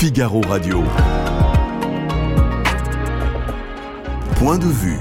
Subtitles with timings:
[0.00, 0.84] Figaro Radio.
[4.36, 5.00] Point de vue.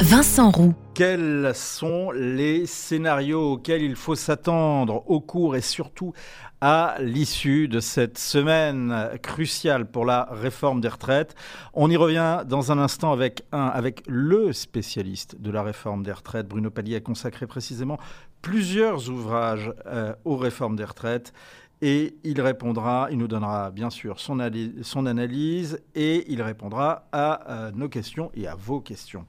[0.00, 0.74] Vincent Roux.
[0.94, 6.12] Quels sont les scénarios auxquels il faut s'attendre au cours et surtout
[6.60, 11.34] à l'issue de cette semaine cruciale pour la réforme des retraites?
[11.74, 16.12] On y revient dans un instant avec un, avec le spécialiste de la réforme des
[16.12, 16.46] retraites.
[16.46, 17.98] Bruno Palier a consacré précisément
[18.40, 21.32] plusieurs ouvrages euh, aux réformes des retraites
[21.80, 27.70] et il répondra, il nous donnera bien sûr son, analyse et il répondra à euh,
[27.72, 29.26] nos questions et à vos questions.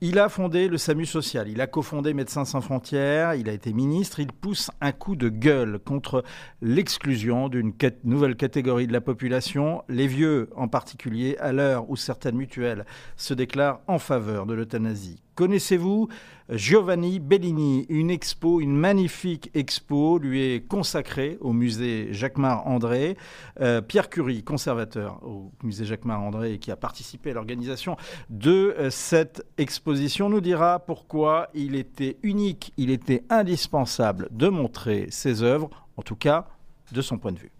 [0.00, 3.72] Il a fondé le SAMU social, il a cofondé Médecins sans frontières, il a été
[3.72, 6.24] ministre, il pousse un coup de gueule contre
[6.60, 7.72] l'exclusion d'une
[8.04, 12.86] nouvelle catégorie de la population, les vieux en particulier, à l'heure où certaines mutuelles
[13.16, 15.22] se déclarent en faveur de l'euthanasie.
[15.34, 16.08] Connaissez-vous
[16.50, 23.16] Giovanni Bellini Une expo, une magnifique expo lui est consacrée au musée Jacquemart-André.
[23.60, 27.96] Euh, Pierre Curie, conservateur au musée Jacquemart-André et qui a participé à l'organisation
[28.28, 35.06] de euh, cette exposition, nous dira pourquoi il était unique, il était indispensable de montrer
[35.10, 36.48] ses œuvres, en tout cas
[36.92, 37.52] de son point de vue.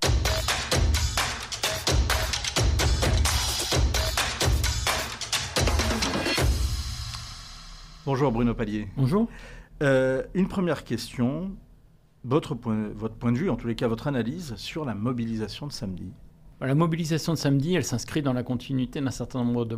[8.05, 8.89] Bonjour Bruno Pallier.
[8.97, 9.29] Bonjour.
[9.81, 11.53] Euh, une première question,
[12.25, 15.69] votre point, votre point de vue, en tous les cas votre analyse sur la mobilisation
[15.69, 16.13] de samedi.
[16.65, 19.75] La mobilisation de samedi, elle s'inscrit dans la continuité d'un certain nombre de,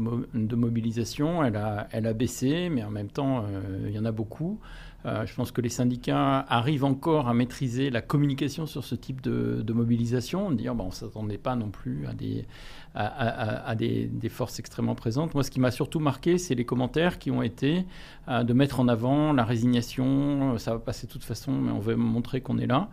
[0.54, 1.42] mobilisations.
[1.42, 4.60] Elle a, baissé, mais en même temps, euh, il y en a beaucoup.
[5.06, 9.22] Euh, je pense que les syndicats arrivent encore à maîtriser la communication sur ce type
[9.22, 10.50] de, de mobilisation.
[10.50, 12.44] Dire, bon, on ne s'attendait pas non plus à des,
[12.94, 15.32] à, des, forces extrêmement présentes.
[15.32, 17.86] Moi, ce qui m'a surtout marqué, c'est les commentaires qui ont été
[18.28, 20.58] euh, de mettre en avant la résignation.
[20.58, 22.90] Ça va passer de toute façon, mais on veut montrer qu'on est là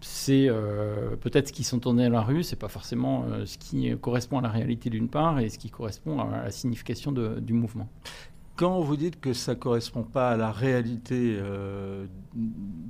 [0.00, 3.90] c'est euh, peut-être ce qui sont tournés à la rue, c'est pas forcément ce qui
[3.98, 7.88] correspond à la réalité d'une part et ce qui correspond à la signification du mouvement.
[8.56, 12.06] Quand vous dites que ça ne correspond pas à la réalité, euh,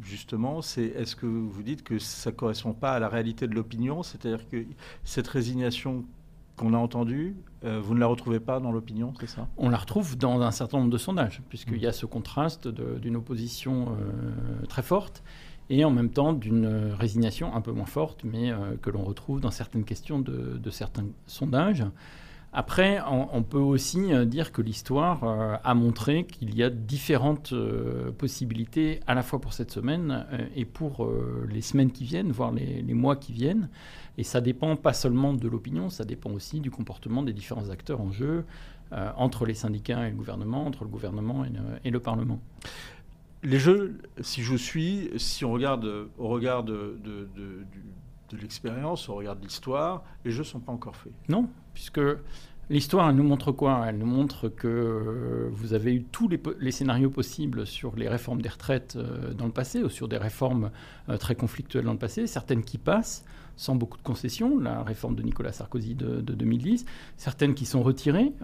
[0.00, 3.54] justement, c'est est-ce que vous dites que ça ne correspond pas à la réalité de
[3.54, 4.04] l'opinion?
[4.04, 4.64] C'est-à-dire que
[5.02, 6.04] cette résignation
[6.56, 7.34] qu'on a entendue,
[7.64, 9.48] euh, vous ne la retrouvez pas dans l'opinion, c'est ça?
[9.56, 13.16] On la retrouve dans un certain nombre de sondages, puisqu'il y a ce contraste d'une
[13.16, 15.24] opposition euh, très forte
[15.70, 19.50] et en même temps d'une résignation un peu moins forte, mais que l'on retrouve dans
[19.50, 21.84] certaines questions de, certains sondages.
[22.58, 27.52] Après, on, peut aussi euh, dire que l'histoire euh, a montré qu'il y a différentes
[27.52, 30.24] euh, possibilités à la fois pour cette semaine
[30.54, 31.06] et pour
[31.50, 33.68] les semaines qui viennent, voire les, mois qui viennent.
[34.16, 38.00] Et ça dépend pas seulement de l'opinion, ça dépend aussi du comportement des différents acteurs
[38.00, 38.46] en jeu,
[38.90, 41.44] entre les syndicats et le gouvernement, entre le gouvernement
[41.84, 42.40] et le, Parlement.
[43.46, 47.28] Les jeux, si je suis, si on regarde au regard de, de,
[48.28, 51.12] de l'expérience, au regard de l'histoire, les jeux ne sont pas encore faits.
[51.28, 52.00] Non, puisque
[52.70, 53.84] l'histoire, nous montre quoi?
[53.88, 58.42] Elle nous montre que euh, vous avez eu tous les, scénarios possibles sur les réformes
[58.42, 60.70] des retraites euh, dans le passé, ou sur des réformes
[61.08, 63.24] euh, très conflictuelles dans le passé, certaines qui passent,
[63.56, 66.84] sans beaucoup de concessions, la réforme de Nicolas Sarkozy de, 2010,
[67.16, 68.34] certaines qui sont retirées,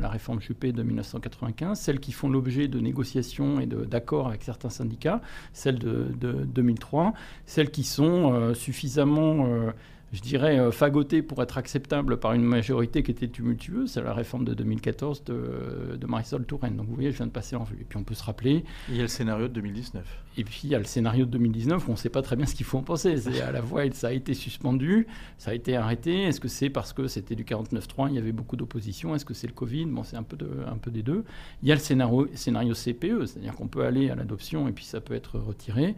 [0.00, 4.70] la réforme Juppé de 1995, celles qui font l'objet de négociations et d'accords avec certains
[4.70, 5.20] syndicats,
[5.52, 7.12] celles de, 2003,
[7.44, 9.72] celles qui sont suffisamment
[10.12, 13.92] je dirais, euh, fagoté pour être acceptable par une majorité qui était tumultueuse.
[13.92, 16.76] C'est la réforme de 2014 de, de, Marisol Touraine.
[16.76, 17.78] Donc vous voyez, je viens de passer en vue.
[17.80, 18.64] Et puis on peut se rappeler.
[18.90, 20.04] Il y a le scénario de 2019.
[20.38, 22.36] Et puis il y a le scénario de 2019 où on ne sait pas très
[22.36, 23.16] bien ce qu'il faut en penser.
[23.16, 25.06] C'est à la fois, ça a été suspendu,
[25.38, 26.24] ça a été arrêté.
[26.24, 29.14] Est-ce que c'est parce que c'était du 49-3, il y avait beaucoup d'opposition?
[29.14, 29.86] Est-ce que c'est le Covid?
[29.86, 31.24] Bon, c'est un, peu de, un peu des deux.
[31.62, 34.84] Il y a le scénario, scénario CPE, c'est-à-dire qu'on peut aller à l'adoption et puis
[34.84, 35.94] ça peut être retiré.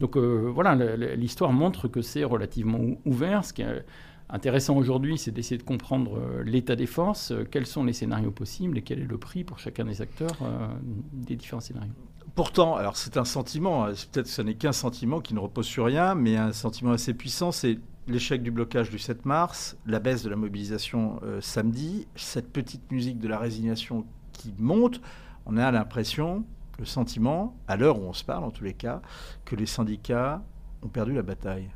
[0.00, 0.74] Donc euh, voilà,
[1.14, 3.84] l'histoire montre que c'est relativement ouvert ce qui est
[4.30, 8.30] intéressant aujourd'hui, c'est d'essayer de comprendre euh, l'état des forces, euh, quels sont les scénarios
[8.30, 10.68] possibles et quel est le prix pour chacun des acteurs euh,
[11.12, 11.92] des différents scénarios.
[12.34, 15.66] Pourtant, alors c'est un sentiment, hein, peut-être que ce n'est qu'un sentiment qui ne repose
[15.66, 17.78] sur rien, mais un sentiment assez puissant, c'est
[18.08, 23.20] l'échec du blocage du 7 mars, la baisse de la mobilisation samedi, cette petite musique
[23.20, 25.00] de la résignation qui monte.
[25.46, 26.44] On a l'impression,
[26.80, 29.02] le sentiment, à l'heure où on se parle en tous les cas,
[29.44, 30.42] que les syndicats
[30.82, 31.68] ont perdu la bataille.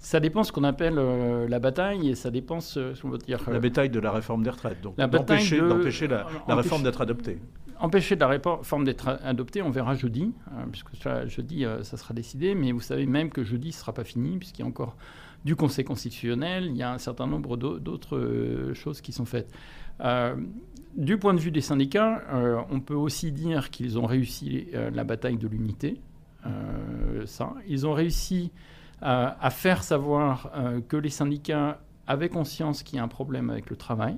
[0.00, 3.42] Ça dépend ce qu'on appelle euh, la bataille et ça dépend ce qu'on veut dire.
[3.48, 5.58] la euh, bataille de la réforme des retraites, donc d'empêcher
[6.08, 7.38] la, réforme d'être adoptée.
[7.80, 10.90] Empêcher la réforme d'être adoptée, on verra jeudi, hein, puisque
[11.26, 14.36] jeudi euh, ça sera décidé, mais vous savez même que jeudi ne sera pas fini,
[14.38, 14.96] puisqu'il y a encore
[15.44, 19.52] du Conseil constitutionnel, il y a un certain nombre d'autres choses qui sont faites.
[20.96, 22.22] du point de vue des syndicats,
[22.70, 26.00] on peut aussi dire qu'ils ont réussi la bataille de l'unité.
[27.26, 28.50] ça, ils ont réussi
[29.00, 30.50] à faire savoir
[30.88, 34.16] que les syndicats avaient conscience qu'il y a un problème avec le travail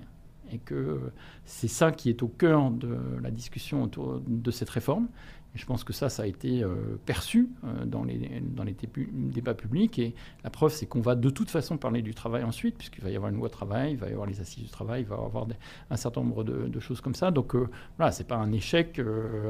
[0.52, 1.12] et que
[1.44, 5.08] c'est ça qui est au cœur de la discussion autour de cette réforme
[5.54, 8.76] je pense que ça, ça a été euh, perçu euh, dans les,
[9.12, 9.98] débats publics.
[9.98, 10.14] Et
[10.44, 13.16] la preuve, c'est qu'on va de toute façon parler du travail ensuite, puisqu'il va y
[13.16, 15.18] avoir une loi travail, il va y avoir les assises du travail, il va y
[15.18, 15.46] avoir
[15.90, 17.30] un certain nombre de, choses comme ça.
[17.30, 19.00] Donc euh, voilà, ce n'est pas un échec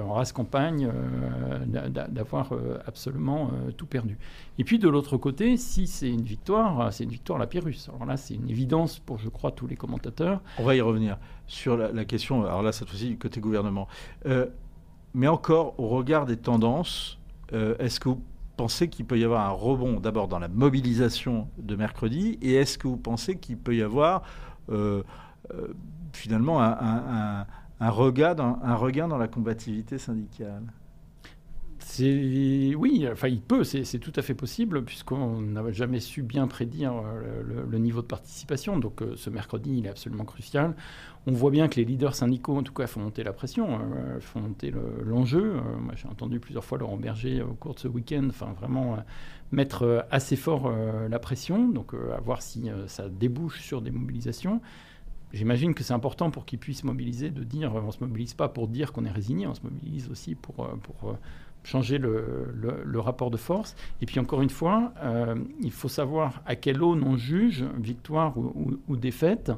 [0.02, 0.90] en race campagne
[1.66, 2.52] d'avoir
[2.86, 4.18] absolument tout perdu.
[4.58, 7.88] Et puis de l'autre côté, si c'est une victoire, c'est une victoire à la Pyrrhus.
[7.88, 10.40] Alors là, c'est une évidence pour, je crois, tous les commentateurs.
[10.58, 13.86] On va y revenir sur la, la question, alors là, cette fois-ci, du côté gouvernement.
[15.14, 17.18] Mais encore, au regard des tendances,
[17.52, 18.22] euh, est-ce que vous
[18.56, 22.78] pensez qu'il peut y avoir un rebond d'abord dans la mobilisation de mercredi et est-ce
[22.78, 24.22] que vous pensez qu'il peut y avoir
[24.70, 25.02] euh,
[25.54, 25.68] euh,
[26.12, 27.46] finalement un,
[27.80, 30.62] un regain dans la combativité syndicale?
[31.98, 36.92] Oui, enfin il peut, c'est tout à fait possible puisqu'on n'a jamais su bien prédire
[36.92, 38.78] euh, le, niveau de participation.
[38.78, 40.74] Donc euh, ce mercredi, il est absolument crucial.
[41.26, 44.20] On voit bien que les leaders syndicaux, en tout cas, font monter la pression, euh,
[44.20, 44.72] font monter
[45.04, 45.54] l'enjeu.
[45.80, 48.98] moi, j'ai entendu plusieurs fois Laurent Berger au cours de ce week-end, enfin vraiment
[49.52, 50.72] mettre assez fort
[51.08, 51.68] la pression.
[51.68, 54.60] Donc à voir si ça débouche sur des mobilisations.
[55.32, 58.48] J'imagine que c'est important pour qu'ils puissent mobiliser, de dire on ne se mobilise pas
[58.48, 61.16] pour dire qu'on est résigné, on se mobilise aussi pour, pour
[61.62, 63.76] changer le, rapport de force.
[64.00, 68.34] Et puis encore une fois, euh, il faut savoir à quelle aune on juge, victoire
[68.36, 69.52] ou, défaite,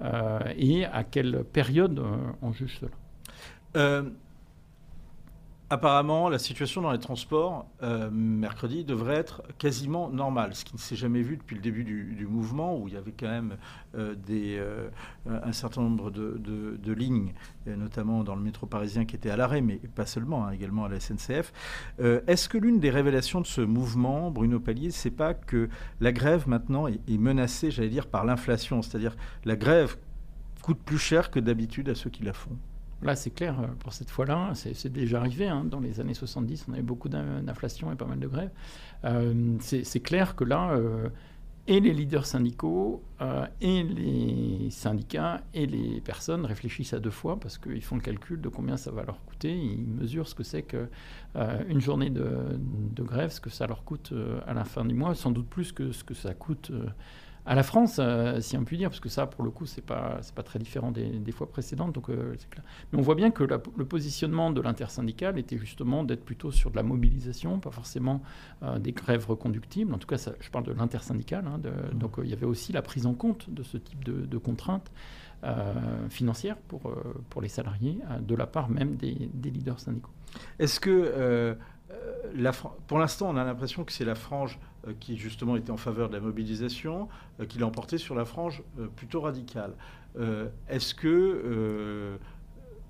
[0.00, 4.04] euh, et à quelle période euh, on juge cela.
[5.74, 10.78] Apparemment, la situation dans les transports euh, mercredi devrait être quasiment normale, ce qui ne
[10.78, 13.56] s'est jamais vu depuis le début du, mouvement, où il y avait quand même
[13.96, 14.88] euh, euh,
[15.26, 17.34] un certain nombre de, lignes,
[17.66, 20.88] notamment dans le métro parisien, qui étaient à l'arrêt, mais pas seulement, hein, également à
[20.88, 21.52] la SNCF.
[21.98, 25.68] Est-ce que l'une des révélations de ce mouvement, Bruno Palier, c'est pas que
[26.00, 29.96] la grève maintenant est, menacée, j'allais dire, par l'inflation, c'est-à-dire la grève
[30.62, 32.56] coûte plus cher que d'habitude à ceux qui la font?
[33.04, 35.46] Là, c'est clair, euh, pour cette fois-là, c'est déjà arrivé.
[35.46, 35.64] Hein.
[35.64, 38.50] Dans les années 70, on avait beaucoup d'inflation et pas mal de grèves.
[39.04, 41.10] Euh, c'est clair que là, euh,
[41.66, 43.02] et les leaders syndicaux,
[43.60, 48.40] et les syndicats, et les personnes réfléchissent à deux fois parce qu'ils font le calcul
[48.40, 49.54] de combien ça va leur coûter.
[49.54, 54.12] Ils mesurent ce que c'est qu'une journée de, de, grève, ce que ça leur coûte
[54.46, 56.70] à la fin du mois, sans doute plus que ce que ça coûte
[57.46, 59.84] à la France, euh, si on peut dire, parce que ça, pour le coup, c'est
[59.84, 61.92] pas c'est pas très différent des, fois précédentes.
[61.92, 62.64] Donc, euh, clair.
[62.92, 66.76] Mais on voit bien que le positionnement de l'intersyndical était justement d'être plutôt sur de
[66.76, 68.22] la mobilisation, pas forcément
[68.62, 69.92] euh, des grèves reconductibles.
[69.92, 71.44] En tout cas, ça, je parle de l'intersyndical.
[71.46, 71.98] Hein, mmh.
[71.98, 74.90] Donc, il y avait aussi la prise en compte de ce type de, contraintes
[76.08, 76.90] financières pour
[77.28, 80.10] pour les salariés, de la part même des, des leaders syndicaux.
[80.58, 81.56] Est-ce que
[82.34, 84.58] la, pour l'instant, on a l'impression que c'est la frange
[85.00, 87.08] qui justement était en faveur de la mobilisation,
[87.40, 89.74] euh, qui l'a emporté sur la frange euh, plutôt radicale.
[90.68, 92.18] Est-ce que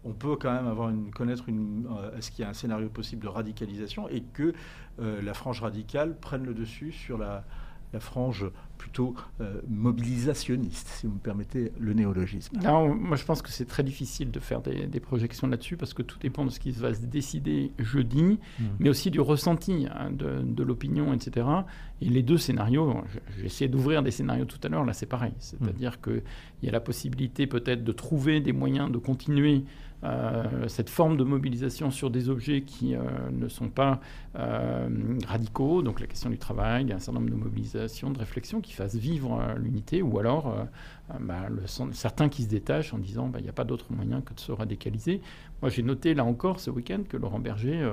[0.05, 1.89] on peut quand même avoir une, connaître une,
[2.19, 4.53] est-ce qu'il y a un scénario possible de radicalisation et que
[4.99, 7.47] la frange radicale prenne le dessus sur la,
[7.95, 12.59] la frange plutôt euh, mobilisationniste, si vous me permettez le néologisme.
[12.63, 16.03] Non, moi je pense que c'est très difficile de faire des, projections là-dessus parce que
[16.03, 18.23] tout dépend de ce qui va se décider jeudi,
[18.59, 18.65] mmh.
[18.81, 21.47] mais aussi du ressenti hein, de, l'opinion, etc.
[22.03, 23.05] Et les deux scénarios,
[23.39, 25.33] j'ai essayé d'ouvrir des scénarios tout à l'heure, là c'est pareil.
[25.39, 26.11] C'est-à-dire mmh.
[26.11, 26.23] qu'il
[26.65, 29.65] y a la possibilité peut-être de trouver des moyens de continuer
[30.69, 34.01] cette forme de mobilisation sur des objets qui euh, ne sont pas
[34.37, 34.89] euh,
[35.27, 38.97] radicaux, donc la question du travail, un certain nombre de mobilisations, de réflexions qui fassent
[38.97, 40.55] vivre l'unité, ou alors
[41.21, 41.49] bah,
[41.93, 44.41] certains qui se détachent en disant bah, il n'y a pas d'autre moyen que de
[44.41, 45.21] se radicaliser.
[45.61, 47.93] Moi, j'ai noté là encore ce week-end que Laurent Berger euh,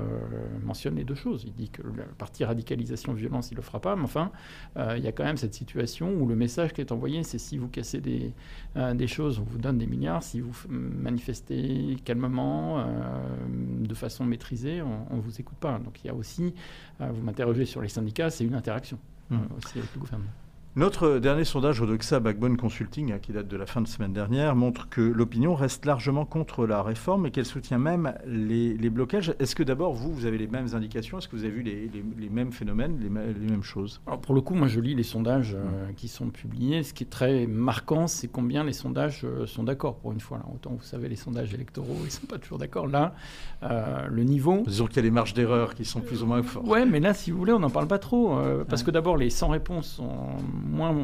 [0.62, 1.44] mentionne les deux choses.
[1.46, 4.30] Il dit que la partie radicalisation, violence, il ne le fera pas, mais enfin,
[4.76, 7.38] euh, il y a quand même cette situation où le message qui est envoyé, c'est
[7.38, 8.34] si vous cassez des,
[8.76, 10.22] euh, des choses, on vous donne des milliards.
[10.22, 12.84] Si vous manifestez calmement,
[13.48, 15.78] de façon maîtrisée, on ne vous écoute pas.
[15.78, 16.54] Donc il y a aussi,
[17.00, 18.98] vous m'interrogez sur les syndicats, c'est une interaction
[19.30, 19.36] mmh.
[19.56, 20.30] aussi avec le gouvernement.
[20.74, 24.14] Notre dernier sondage au Doxa Backbone Consulting, hein, qui date de la fin de semaine
[24.14, 29.34] dernière, montre que l'opinion reste largement contre la réforme et qu'elle soutient même les, blocages.
[29.38, 31.18] Est-ce que d'abord, vous, vous avez les mêmes indications?
[31.18, 34.00] Est-ce que vous avez vu les, mêmes phénomènes, les, mêmes choses?
[34.06, 36.82] Alors Pour le coup, moi, je lis les sondages euh, qui sont publiés.
[36.84, 40.38] Ce qui est très marquant, c'est combien les sondages euh, sont d'accord pour une fois.
[40.38, 40.44] Là.
[40.54, 42.86] Autant, vous savez, les sondages électoraux, ils ne sont pas toujours d'accord.
[42.86, 43.14] Là,
[43.62, 44.62] euh, le niveau...
[44.66, 46.64] Disons qu'il y a des marges d'erreur qui sont plus ou moins fortes.
[46.66, 48.38] Oui, mais là, si vous voulez, on n'en parle pas trop.
[48.66, 50.30] parce que d'abord, les 100 réponses sont
[50.64, 50.94] moins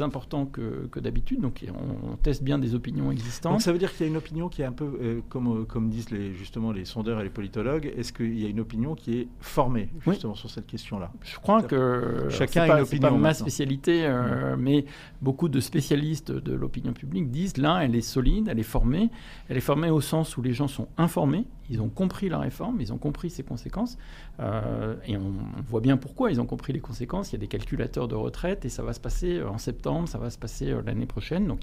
[0.00, 1.40] importants que, que d'habitude.
[1.40, 3.52] Donc on, teste bien des opinions existantes.
[3.52, 5.66] Donc ça veut dire qu'il y a une opinion qui est un peu, euh, comme,
[5.66, 8.94] comme disent les, justement les sondeurs et les politologues, est-ce qu'il y a une opinion
[8.94, 11.10] qui est formée justement sur cette question-là?
[11.22, 12.86] Je crois que chacun a une opinion.
[12.90, 14.84] C'est pas ma spécialité, euh, mais
[15.22, 19.10] beaucoup de spécialistes de l'opinion publique disent là, elle est solide, elle est formée.
[19.48, 22.80] Elle est formée au sens où les gens sont informés, ils ont compris la réforme,
[22.80, 23.96] ils ont compris ses conséquences.
[24.40, 25.32] Euh, et on,
[25.68, 27.30] voit bien pourquoi ils ont compris les conséquences.
[27.30, 30.08] Il y a des calculateurs de retraite et ça va se passer euh, en septembre,
[30.08, 31.46] ça va se passer euh, l'année prochaine.
[31.46, 31.60] Donc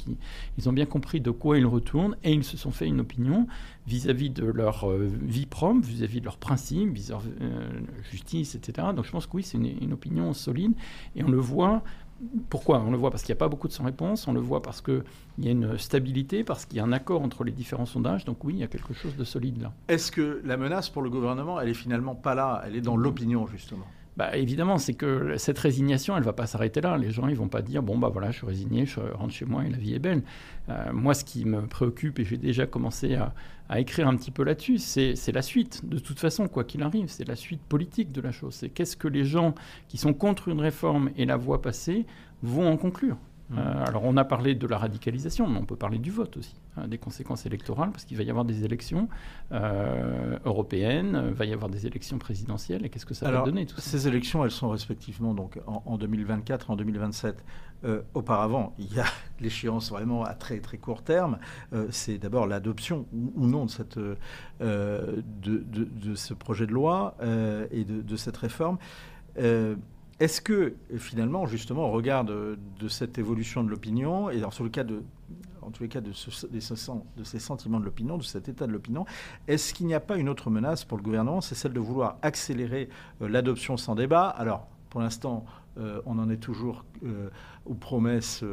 [0.57, 3.47] ils, ont bien compris de quoi ils retournent et ils se sont fait une opinion
[3.85, 8.89] vis-à-vis de leur vie propre, vis-à-vis de leurs principes, vis-à-vis de justice, etc.
[8.95, 10.73] Donc je pense que oui, c'est une opinion solide
[11.15, 11.83] et on le voit
[12.49, 14.61] pourquoi On le voit parce qu'il n'y a pas beaucoup de sans-réponse, on le voit
[14.61, 15.03] parce qu'il
[15.39, 18.25] y a une stabilité, parce qu'il y a un accord entre les différents sondages.
[18.25, 19.73] Donc oui, il y a quelque chose de solide là.
[19.87, 22.97] Est-ce que la menace pour le gouvernement, elle est finalement pas là, elle est dans
[22.97, 23.85] l'opinion justement
[24.17, 26.97] bah, évidemment, c'est que cette résignation, elle va pas s'arrêter là.
[26.97, 29.45] Les gens, ils vont pas dire bon bah voilà, je suis résigné, je rentre chez
[29.45, 30.23] moi et la vie est belle.
[30.69, 33.35] Euh, moi, ce qui me préoccupe et j'ai déjà commencé à,
[33.69, 35.87] à, écrire un petit peu là-dessus, c'est la suite.
[35.87, 38.55] De toute façon, quoi qu'il arrive, c'est la suite politique de la chose.
[38.55, 39.53] C'est qu'est-ce que les gens
[39.87, 42.07] qui sont contre une réforme et la voient passer
[42.41, 43.17] vont en conclure.
[43.51, 43.59] Mmh.
[43.59, 46.55] Euh, alors on a parlé de la radicalisation, mais on peut parler du vote aussi,
[46.87, 49.07] des conséquences électorales, parce qu'il va y avoir des élections
[49.51, 53.65] euh, européennes, il va y avoir des élections présidentielles, et qu'est-ce que ça va donner
[53.65, 57.43] tout Ces élections, elles sont respectivement donc en, 2024 et en 2027.
[57.83, 59.05] Euh, auparavant, il y a
[59.39, 61.37] l'échéance vraiment à très très court terme.
[61.91, 67.15] c'est d'abord l'adoption ou, non de, cette, de, de, ce projet de loi
[67.71, 68.79] et de, cette réforme.
[70.19, 72.57] Est-ce que finalement, justement, au regard de,
[72.87, 75.03] cette évolution de l'opinion, et dans le cas de,
[75.67, 79.05] en tous les cas de, ces sentiments de l'opinion, de cet état de l'opinion,
[79.47, 81.41] est-ce qu'il n'y a pas une autre menace pour le gouvernement?
[81.41, 82.87] C'est celle de vouloir accélérer
[83.21, 84.27] euh, l'adoption sans débat.
[84.27, 85.45] Alors, pour l'instant,
[85.77, 87.29] euh, on en est toujours euh,
[87.65, 88.43] aux promesses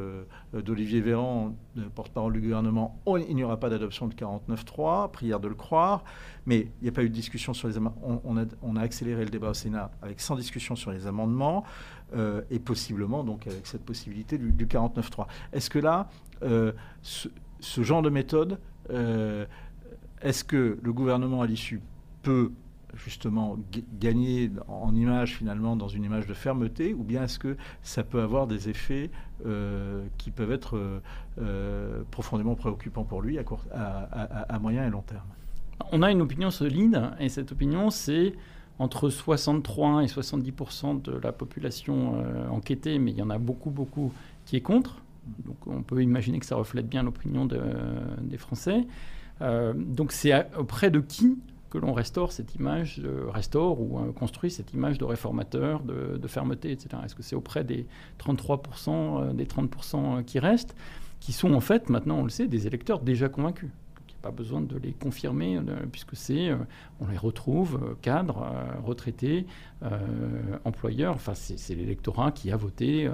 [0.53, 1.55] d'Olivier Véran,
[1.95, 3.01] porte-parole du gouvernement.
[3.07, 6.03] il n'y aura pas d'adoption de 49.3, prière de le croire.
[6.47, 8.21] Mais il n'y a pas eu de discussion sur les amendements.
[8.25, 11.65] On, a, accéléré le débat au Sénat avec sans discussion sur les amendements
[12.51, 15.27] et possiblement donc avec cette possibilité du, 49.3.
[15.53, 16.09] Est-ce que là,
[17.03, 17.29] ce,
[17.61, 18.59] ce, genre de méthode,
[20.21, 21.81] est-ce que le gouvernement à l'issue
[22.23, 22.53] peut
[22.97, 23.57] justement
[24.01, 28.21] gagner en image finalement dans une image de fermeté ou bien est-ce que ça peut
[28.21, 29.11] avoir des effets
[29.47, 31.01] euh, qui peuvent être euh,
[31.41, 35.27] euh, profondément préoccupants pour lui à, moyen et long terme?
[35.93, 38.35] On a une opinion solide et cette opinion c'est
[38.79, 44.13] entre 63 et 70% de la population enquêtée, mais il y en a beaucoup, beaucoup
[44.47, 45.04] qui est contre.
[45.45, 48.87] Donc on peut imaginer que ça reflète bien l'opinion des Français.
[49.41, 51.39] donc c'est auprès de qui
[51.75, 53.03] que l'on restaure cette image,
[53.33, 57.03] restaure ou euh, construit cette image de réformateur, de, fermeté, etc.
[57.05, 57.85] Est-ce que c'est auprès des
[58.21, 60.77] 33%, euh, des 30% euh, qui restent,
[61.19, 63.71] qui sont en fait, maintenant on le sait, des électeurs déjà convaincus?
[64.23, 66.51] Pas besoin de les confirmer, puisque c'est,
[67.05, 68.47] on les retrouve, cadres,
[68.85, 69.47] retraités,
[70.65, 71.15] employeurs.
[71.15, 73.11] Enfin, c'est l'électorat qui a voté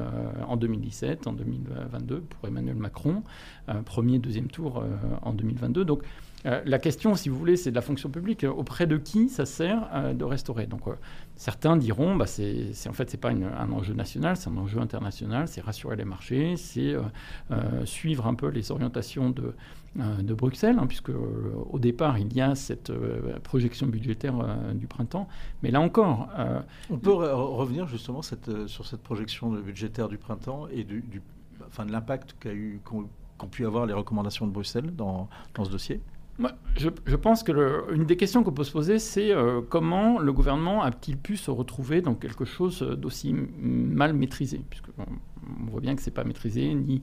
[0.47, 3.23] en 2017, en 2022 pour Emmanuel Macron,
[3.85, 4.85] premier, deuxième tour
[5.23, 5.85] en 2022.
[5.85, 6.03] Donc,
[6.47, 8.45] euh, la question, si vous voulez, c'est de la fonction publique.
[8.45, 10.67] Auprès de qui ça sert euh, de restaurer?
[10.67, 10.93] Donc, euh,
[11.37, 15.49] certains diront, bah, c'est, en fait, c'est pas un enjeu national, c'est un enjeu international.
[15.49, 16.95] C'est rassurer les marchés, c'est
[17.85, 19.55] suivre un peu les orientations de,
[19.97, 22.93] de Bruxelles, hein, puisque au départ, il y a cette
[23.43, 24.35] projection budgétaire
[24.75, 25.29] du printemps.
[25.63, 26.29] Mais là encore,
[26.91, 31.23] on peut revenir justement sur cette projection budgétaire du printemps et du,
[31.67, 33.09] enfin, de l'impact qu'a eu qu'ont
[33.51, 36.01] pu avoir les recommandations de Bruxelles dans, dans ce dossier?
[36.77, 40.83] Je, pense que une des questions qu'on peut se poser, c'est euh, comment le gouvernement
[40.83, 44.63] a-t-il pu se retrouver dans quelque chose d'aussi mal maîtrisé?
[44.71, 44.89] Puisque
[45.63, 47.03] on voit bien que ce n'est pas maîtrisé, ni,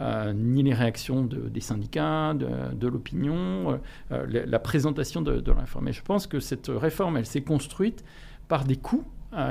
[0.00, 3.80] euh, ni les réactions des syndicats, de, l'opinion,
[4.12, 5.52] euh, la, présentation de, de.
[5.86, 8.04] Et je pense que cette réforme, elle s'est construite
[8.48, 9.04] par des coûts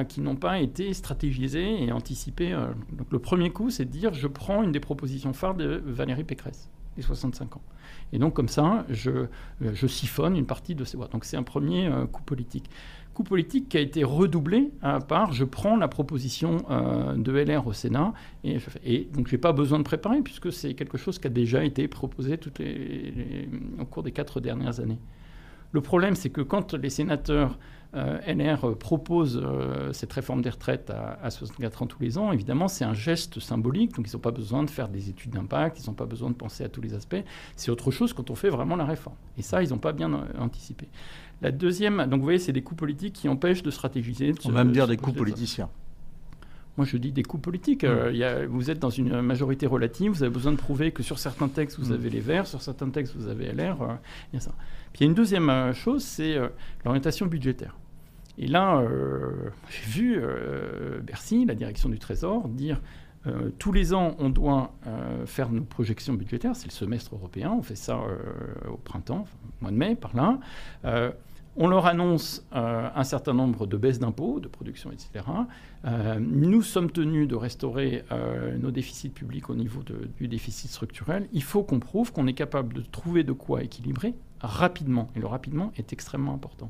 [0.09, 2.51] qui n'ont pas été stratégisés et anticipés.
[2.91, 6.23] Donc le premier coup, c'est de dire je prends une des propositions phares de Valérie
[6.23, 7.61] Pécresse, les 65 ans.
[8.13, 9.27] Et donc, comme ça, je,
[9.61, 11.07] je siphonne une partie de ces voix.
[11.07, 12.69] Donc, c'est un premier euh, coup politique.
[13.17, 17.65] Coup politique qui a été redoublé hein, par je prends la proposition euh, de LR
[17.65, 21.17] au Sénat et, et donc je n'ai pas besoin de préparer puisque c'est quelque chose
[21.17, 22.61] qui a déjà été proposé toutes
[23.79, 24.99] au cours des quatre dernières années.
[25.71, 27.57] Le problème, c'est que quand les sénateurs
[27.95, 32.67] euh, LR propose euh, cette réforme des retraites à, 64 ans tous les ans, évidemment,
[32.67, 35.87] c'est un geste symbolique, donc ils n'ont pas besoin de faire des études d'impact, ils
[35.87, 37.23] n'ont pas besoin de penser à tous les aspects.
[37.55, 39.15] C'est autre chose quand on fait vraiment la réforme.
[39.37, 40.87] Et ça, ils n'ont pas bien anticipé.
[41.41, 44.33] La deuxième, donc vous voyez, c'est des coups politiques qui empêchent de stratégiser.
[44.45, 45.69] on va me dire des coups politiciens.
[46.77, 47.83] Moi, je dis des coups politiques.
[47.83, 51.47] Euh, vous êtes dans une majorité relative, vous avez besoin de prouver que sur certains
[51.47, 51.93] textes, vous mm.
[51.93, 53.81] avez les Verts, sur certains textes, vous avez LR.
[53.81, 53.95] Euh,
[54.31, 54.51] il y a ça.
[54.93, 56.37] Puis il y a une deuxième euh, chose, c'est
[56.85, 57.75] l'orientation budgétaire.
[58.39, 58.83] Et là,
[59.67, 60.21] j'ai vu
[61.01, 62.79] Bercy, la direction du Trésor, dire
[63.59, 64.71] tous les ans, on doit
[65.25, 66.55] faire nos projections budgétaires.
[66.55, 67.53] C'est le semestre européen.
[67.57, 67.99] On fait ça
[68.69, 69.25] au printemps,
[69.59, 70.39] au mois de mai, par là.
[71.59, 75.25] On leur annonce euh, un certain nombre de baisses d'impôts, de production, etc.
[75.85, 79.81] Euh, nous sommes tenus de restaurer euh, nos déficits publics au niveau
[80.19, 81.27] du déficit structurel.
[81.33, 85.09] Il faut qu'on prouve qu'on est capable de trouver de quoi équilibrer rapidement.
[85.15, 86.69] Et le rapidement est extrêmement important.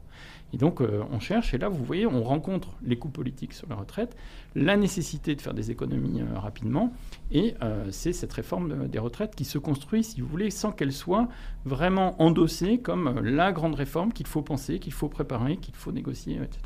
[0.54, 3.68] Et donc, euh, on cherche, et là, vous voyez, on rencontre les coûts politiques sur
[3.68, 4.16] la retraite,
[4.56, 6.94] la nécessité de faire des économies euh, rapidement,
[7.32, 10.94] et euh, c'est cette réforme des retraites qui se construit, si vous voulez, sans qu'elle
[10.94, 11.28] soit
[11.66, 16.36] vraiment endossée comme la grande réforme qu'il faut penser, qu'il faut préparer, qu'il faut négocier,
[16.36, 16.60] etc.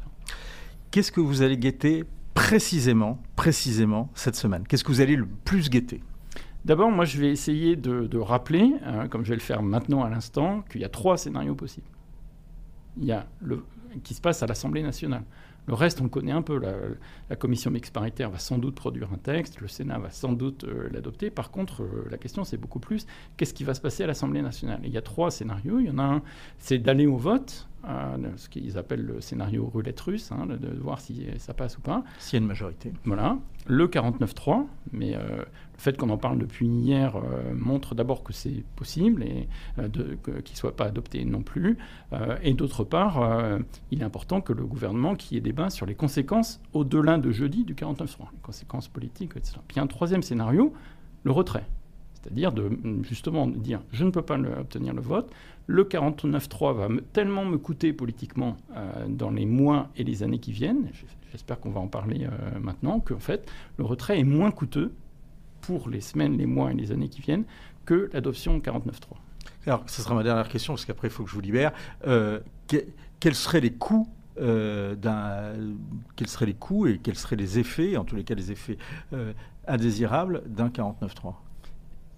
[0.92, 2.04] Qu'est-ce que vous allez guetter
[2.36, 4.68] précisément, précisément cette semaine?
[4.68, 6.02] Qu'est-ce que vous allez le plus guetter?
[6.66, 10.10] D'abord, moi, je vais essayer de, rappeler, hein, comme je vais le faire maintenant à
[10.10, 11.88] l'instant, qu'il y a trois scénarios possibles.
[12.98, 13.64] Il y a le
[14.04, 15.24] qui se passe à l'Assemblée nationale.
[15.68, 16.60] Le reste, on le connaît un peu.
[17.30, 20.64] La, commission mixte paritaire va sans doute produire un texte, le Sénat va sans doute
[20.64, 21.30] euh, l'adopter.
[21.30, 23.06] Par contre, euh, la question, c'est beaucoup plus
[23.38, 24.80] qu'est-ce qui va se passer à l'Assemblée nationale?
[24.84, 25.80] Il y a trois scénarios.
[25.80, 26.22] Il y en a un,
[26.58, 27.68] c'est d'aller au vote,
[28.36, 32.04] ce qu'ils appellent le scénario roulette russe, hein, de, voir si ça passe ou pas.
[32.20, 32.92] S'il y a une majorité.
[33.06, 33.38] Voilà.
[33.68, 35.46] Le 49-3, mais euh, le
[35.78, 39.48] fait qu'on en parle depuis hier euh, montre d'abord que c'est possible et
[39.78, 41.78] euh, qu'il ne soit pas adopté non plus.
[42.42, 43.60] et d'autre part,
[43.92, 47.64] il est important que le gouvernement qui ait débat sur les conséquences au-delà de jeudi
[47.64, 49.58] du 49-3, les conséquences politiques, etc.
[49.68, 50.74] Puis un troisième scénario,
[51.24, 51.66] le retrait.
[52.22, 52.70] C'est-à-dire de
[53.04, 55.32] justement dire je ne peux pas obtenir le vote.
[55.72, 60.52] Le 49-3 va tellement me coûter politiquement euh, dans les mois et les années qui
[60.52, 60.90] viennent,
[61.32, 64.92] j'espère qu'on va en parler euh, maintenant, qu'en fait le retrait est moins coûteux
[65.62, 67.46] pour les semaines, les mois et les années qui viennent
[67.86, 68.92] que l'adoption 49-3.
[69.66, 71.72] Alors, ce sera ma dernière question, parce qu'après, il faut que je vous libère.
[72.06, 75.54] Euh, quels seraient les coûts d'un,
[76.18, 78.78] quels seraient les coûts et quels seraient les effets, en tous les cas les effets
[79.68, 81.36] indésirables d'un 49-3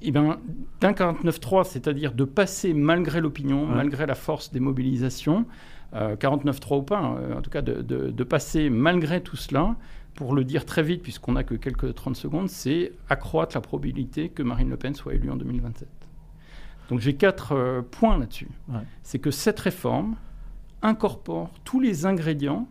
[0.03, 0.37] eh ben,
[0.81, 5.45] d'un 49-3, c'est-à-dire de passer malgré l'opinion, malgré la force des mobilisations,
[5.93, 9.75] 49-3 euh, ou pas, hein, en tout cas de, passer malgré tout cela,
[10.15, 14.29] pour le dire très vite, puisqu'on n'a que quelques 30 secondes, c'est accroître la probabilité
[14.29, 15.87] que Marine Le Pen soit élue en 2027.
[16.89, 18.49] Donc j'ai quatre euh, points là-dessus.
[19.01, 20.15] C'est que cette réforme
[20.81, 22.67] incorpore tous les ingrédients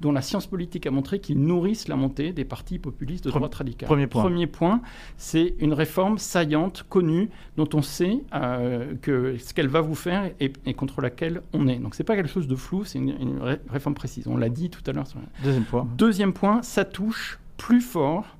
[0.00, 3.54] dont la science politique a montré qu'ils nourrissent la montée des partis populistes de droite
[3.54, 3.86] radicale.
[3.86, 4.22] Premier point.
[4.22, 4.80] Premier point,
[5.16, 10.30] c'est une réforme saillante, connue, dont on sait euh, que ce qu'elle va vous faire
[10.40, 11.78] et, contre laquelle on est.
[11.78, 14.26] Donc c'est pas quelque chose de flou, c'est une, réforme précise.
[14.28, 15.06] On l'a dit tout à l'heure.
[15.42, 15.88] Deuxième point.
[15.96, 18.37] Deuxième point, ça touche plus fort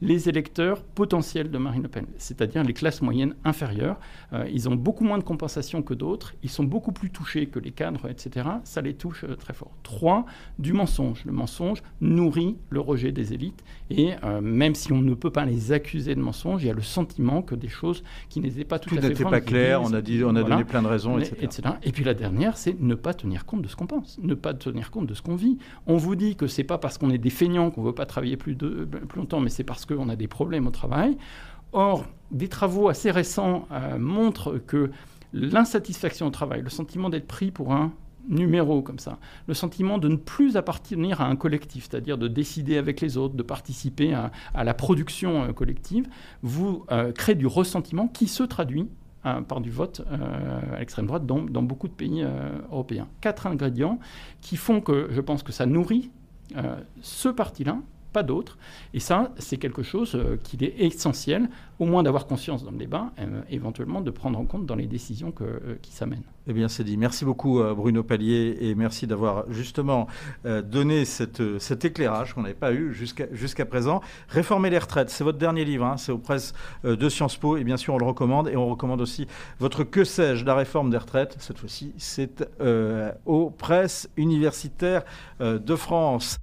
[0.00, 3.98] les électeurs potentiels de Marine Le Pen, c'est-à-dire les classes moyennes inférieures.
[4.32, 7.58] Euh, ils ont beaucoup moins de compensation que d'autres, ils sont beaucoup plus touchés que
[7.58, 8.48] les cadres, etc.
[8.64, 9.72] Ça les touche euh, très fort.
[9.82, 10.24] Trois,
[10.58, 11.24] du mensonge.
[11.24, 15.44] Le mensonge nourrit le rejet des élites et euh, même si on ne peut pas
[15.44, 18.78] les accuser de mensonge, il y a le sentiment que des choses qui n'étaient pas
[18.78, 21.18] tout, à fait n'était pas clair, on a, dit, on a donné plein de raisons,
[21.18, 21.62] etc.
[21.82, 24.54] Et puis la dernière, c'est ne pas tenir compte de ce qu'on pense, ne pas
[24.54, 25.58] tenir compte de ce qu'on vit.
[25.86, 28.36] On vous dit que c'est pas parce qu'on est des feignants qu'on veut pas travailler
[28.36, 31.16] plus, de, plus longtemps, mais c'est parce qu'on a des problèmes au travail.
[31.72, 34.90] Or, des travaux assez récents euh, montrent que
[35.32, 37.92] l'insatisfaction au travail, le sentiment d'être pris pour un
[38.28, 42.76] numéro comme ça, le sentiment de ne plus appartenir à un collectif, c'est-à-dire de décider
[42.76, 44.30] avec les autres, de participer à,
[44.64, 46.06] la production euh, collective,
[46.42, 48.88] vous euh, crée du ressentiment qui se traduit
[49.48, 50.02] par du vote
[50.72, 52.24] à l'extrême droite dans, beaucoup de pays
[52.70, 53.08] européens.
[53.20, 53.98] Quatre ingrédients
[54.40, 56.10] qui font que je pense que ça nourrit
[57.02, 57.76] ce parti-là,
[58.12, 58.58] pas d'autres.
[58.94, 62.78] Et ça, c'est quelque chose euh, qu'il est essentiel, au moins d'avoir conscience dans le
[62.78, 66.22] débat, euh, éventuellement de prendre en compte dans les décisions euh, qui s'amènent.
[66.46, 66.96] Eh bien, c'est dit.
[66.96, 70.06] Merci beaucoup, Bruno Pallier, et merci d'avoir justement
[70.44, 74.00] donné cet éclairage qu'on n'avait pas eu jusqu'à jusqu'à présent.
[74.30, 77.64] Réformer les retraites, c'est votre dernier livre, hein, c'est aux presses de Sciences Po, et
[77.64, 79.26] bien sûr, on le recommande, et on recommande aussi
[79.58, 81.36] votre Que sais-je, la réforme des retraites.
[81.38, 82.48] Cette fois-ci, c'est
[83.26, 85.02] aux presses universitaires
[85.40, 86.38] de France.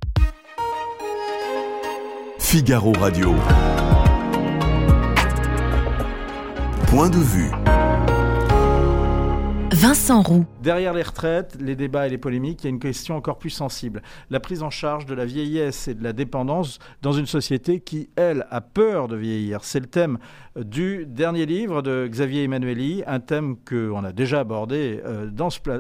[2.56, 3.34] Figaro Radio.
[6.88, 7.52] Point de vue.
[9.74, 10.46] Vincent Roux.
[10.64, 13.50] Derrière les retraites, les débats et les polémiques, il y a une question encore plus
[13.50, 14.02] sensible.
[14.30, 18.10] La prise en charge de la vieillesse et de la dépendance dans une société qui,
[18.16, 19.66] elle, a peur de vieillir.
[19.66, 20.18] C'est le thème
[20.56, 25.30] du dernier livre de Xavier Emmanueli, un thème qu'on a déjà abordé euh,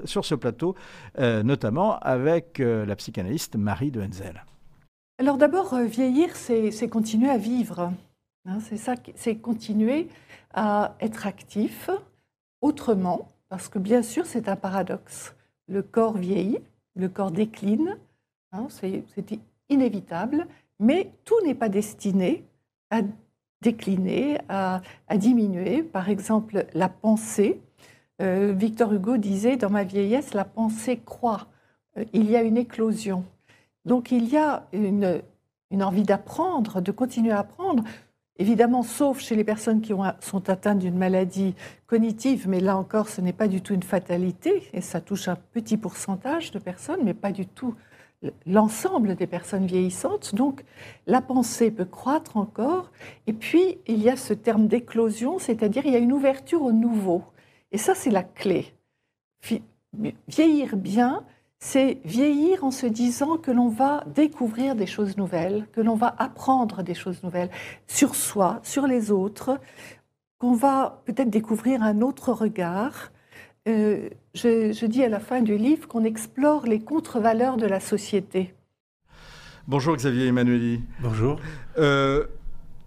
[0.03, 0.75] sur ce plateau,
[1.19, 4.43] euh, notamment avec euh, la psychanalyste Marie de Henzel.
[5.17, 7.93] Alors d'abord, euh, vieillir, c'est continuer à vivre.
[8.45, 10.09] Hein, c'est ça, c'est continuer
[10.53, 11.89] à être actif
[12.61, 15.33] autrement, parce que bien sûr, c'est un paradoxe.
[15.67, 16.59] Le corps vieillit,
[16.95, 17.97] le corps décline,
[18.51, 19.03] hein, c'est
[19.69, 20.47] inévitable,
[20.79, 22.43] mais tout n'est pas destiné
[22.89, 23.01] à
[23.61, 24.81] décliner, à,
[25.15, 25.81] diminuer.
[25.81, 27.61] Par exemple, la pensée.
[28.21, 31.47] Euh, Victor Hugo disait, dans ma vieillesse, la pensée croît.
[31.97, 33.25] Euh, il y a une éclosion.
[33.85, 35.21] Donc il y a une,
[35.81, 37.83] envie d'apprendre, de continuer à apprendre.
[38.37, 41.55] Évidemment, sauf chez les personnes qui ont, sont atteintes d'une maladie
[41.87, 45.37] cognitive, mais là encore, ce n'est pas du tout une fatalité, et ça touche un
[45.53, 47.75] petit pourcentage de personnes, mais pas du tout
[48.45, 50.35] l'ensemble des personnes vieillissantes.
[50.35, 50.63] Donc
[51.07, 52.91] la pensée peut croître encore.
[53.27, 56.71] Et puis il y a ce terme d'éclosion, c'est-à-dire il y a une ouverture au
[56.71, 57.23] nouveau.
[57.71, 58.73] Et ça, c'est la clé.
[60.27, 61.23] Vieillir bien,
[61.65, 66.13] c'est vieillir en se disant que l'on va découvrir des choses nouvelles, que l'on va
[66.19, 67.49] apprendre des choses nouvelles
[67.87, 69.59] sur soi, sur les autres,
[70.37, 73.11] qu'on va peut-être découvrir un autre regard,
[73.67, 78.53] euh, je, dis à la fin du livre qu'on explore les contre-valeurs de la société.
[79.67, 80.83] Bonjour Xavier Emmanueli.
[80.99, 81.39] Bonjour.
[81.79, 82.27] Euh,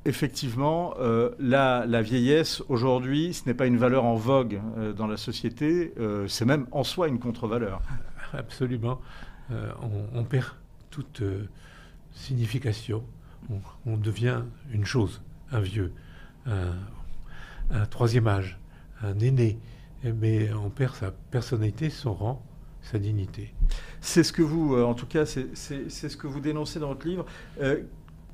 [0.05, 4.61] effectivement, euh, la, vieillesse, aujourd'hui, ce n'est pas une valeur en vogue
[4.97, 5.93] dans la société,
[6.29, 7.83] c'est même en soi une contre-valeur.
[8.33, 9.01] Absolument.
[10.13, 10.55] On, perd
[10.91, 11.23] toute
[12.13, 13.05] signification.
[13.87, 15.93] On, devient une chose, un vieux,
[16.47, 18.59] un troisième âge,
[19.03, 19.59] un aîné
[20.05, 22.47] mais on perd sa personnalité, son rang,
[22.83, 23.53] sa dignité.
[24.01, 27.07] C'est ce que vous, euh, en tout cas, c'est ce que vous dénoncez dans votre
[27.07, 27.27] livre.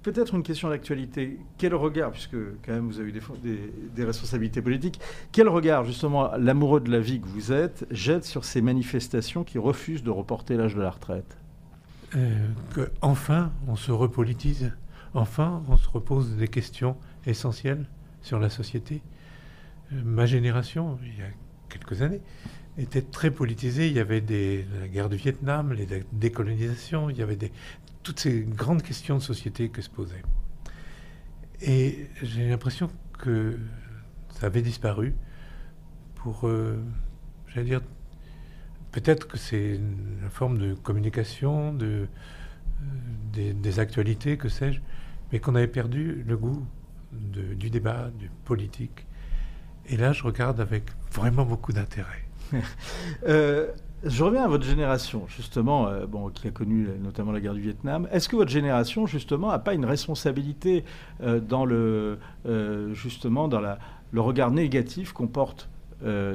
[0.06, 1.38] Euh, peut-être une question d'actualité.
[1.58, 3.20] Quel regard, puisque quand même vous avez eu
[3.94, 5.00] des, responsabilités politiques,
[5.32, 9.58] quel regard justement l'amoureux de la vie que vous êtes jette sur ces manifestations qui
[9.58, 11.36] refusent de reporter l'âge de la retraite?
[12.16, 12.48] Euh,
[13.00, 14.72] Enfin, on se repolitise.
[15.14, 17.86] Enfin, on se repose des questions essentielles
[18.22, 19.02] sur la société.
[19.92, 21.30] ma génération, il y a
[21.68, 22.20] quelques années,
[22.78, 23.86] était très politisé.
[23.86, 27.52] Il y avait des, la guerre du Vietnam, les décolonisations, il y avait des,
[28.04, 30.22] toutes ces grandes questions de société que se posaient.
[31.62, 33.58] Et j'ai l'impression que
[34.30, 35.14] ça avait disparu
[36.14, 36.76] pour, euh,
[37.48, 37.80] j'allais dire,
[38.92, 42.06] peut-être que c'est une forme de communication, de,
[43.38, 44.80] euh, des, actualités, que sais-je,
[45.32, 46.66] mais qu'on avait perdu le goût
[47.12, 49.06] du débat, du politique.
[49.86, 52.24] Et là, je regarde avec vraiment beaucoup d'intérêt.
[53.26, 53.72] Euh,
[54.04, 58.08] je reviens à votre génération, justement, euh, qui a connu notamment la guerre du Vietnam.
[58.12, 60.84] Est-ce que votre génération, justement, n'a pas une responsabilité
[61.22, 62.18] euh, dans le,
[62.92, 65.68] justement, dans le regard négatif qu'on porte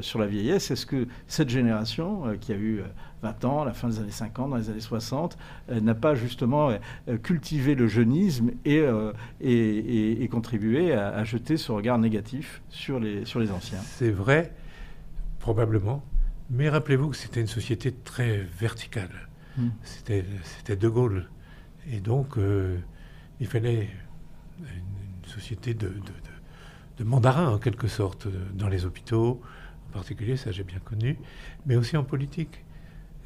[0.01, 0.71] sur la vieillesse?
[0.71, 2.81] Est-ce que cette génération, qui a eu
[3.21, 5.37] 20 ans, la fin des années 50, dans les années 60,
[5.69, 6.71] n'a pas justement
[7.21, 8.83] cultivé le jeunisme et,
[9.41, 13.79] et, contribué à, à, jeter ce regard négatif sur les, sur les anciens?
[13.83, 14.51] C'est vrai
[15.39, 16.03] probablement.
[16.49, 19.29] Mais rappelez-vous que c'était une société très verticale.
[19.57, 19.69] Hmm.
[19.83, 21.29] C'était De Gaulle.
[21.91, 22.77] Et donc, euh,
[23.39, 23.89] il fallait
[24.59, 25.93] une, société de,
[26.97, 29.41] de, mandarins, en quelque sorte, dans les hôpitaux,
[29.89, 31.17] en particulier, ça j'ai bien connu,
[31.65, 32.65] mais aussi en politique.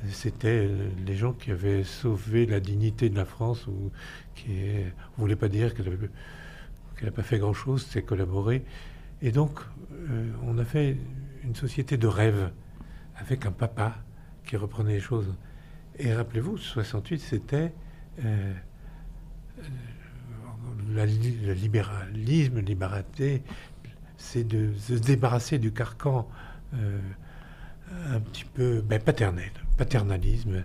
[0.09, 0.69] C'était
[1.05, 3.91] les gens qui avaient sauvé la dignité de la France, ou
[4.35, 6.09] qui ne voulait pas dire qu'elle
[7.01, 8.63] n'a pas fait grand-chose, c'est collaborer.
[9.21, 9.59] Et donc,
[9.93, 10.97] euh, on a fait
[11.43, 12.51] une société de rêve
[13.23, 13.95] avec un papa
[14.45, 15.33] qui reprenait les choses.
[15.97, 17.73] Et rappelez-vous, 68, c'était
[18.23, 18.53] euh,
[19.59, 19.63] euh,
[21.45, 23.43] le libéralisme, liberté,
[24.17, 26.27] c'est de se débarrasser du carcan
[26.73, 26.99] euh,
[28.09, 30.63] un petit peu ben, paternel, paternalisme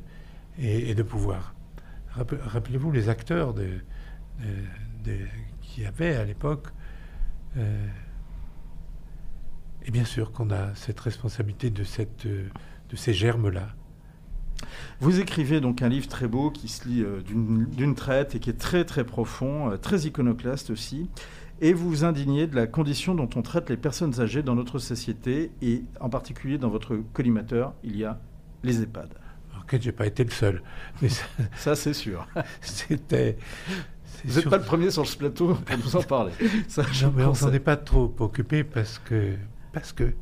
[0.59, 1.55] et, de pouvoir.
[2.11, 3.55] Rappelez-vous les acteurs
[5.61, 6.68] qui avaient à l'époque
[9.85, 13.69] et bien sûr qu'on a cette responsabilité de, cette, de ces germes-là.
[15.01, 18.51] Vous écrivez donc un livre très beau qui se lit euh, d'une traite et qui
[18.51, 21.09] est très très profond, euh, très iconoclaste aussi.
[21.61, 24.79] Et vous vous indignez de la condition dont on traite les personnes âgées dans notre
[24.79, 28.21] société et en particulier dans votre collimateur, il y a
[28.62, 29.14] les EHPAD.
[29.61, 30.62] Ok, j'ai pas été le seul.
[31.03, 31.09] Mais
[31.57, 32.27] ça, c'est sûr.
[32.61, 33.37] C'était.
[34.25, 36.33] Vous n'êtes pas le premier sur ce plateau pour nous en parler.
[36.69, 39.35] Ça, non, mais on s'en est pas trop occupé parce que
[39.72, 40.14] parce que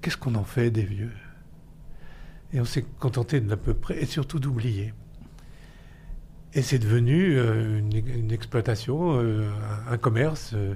[0.00, 1.12] qu'est-ce qu'on en fait des vieux?
[2.52, 4.92] Et on s'est contenté de l'à peu près, et surtout d'oublier.
[6.52, 9.48] Et c'est devenu euh, une, exploitation, euh,
[9.88, 10.52] un commerce.
[10.54, 10.74] Euh,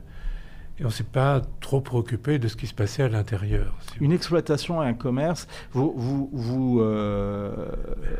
[0.78, 3.76] et on ne s'est pas trop préoccupé de ce qui se passait à l'intérieur.
[4.00, 6.78] Une exploitation et un commerce, vous, vous, vous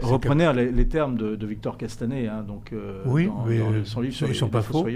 [0.02, 2.72] reprenez les, les, termes de, Victor Castanet, hein, donc,
[3.06, 4.86] oui, dans, mais dans son livre sur ils ne sont pas faux.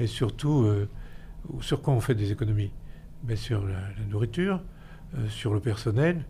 [0.00, 0.68] Et surtout,
[1.60, 2.72] sur quoi on fait des économies
[3.22, 4.62] ben, Sur la, nourriture,
[5.28, 6.24] sur le personnel,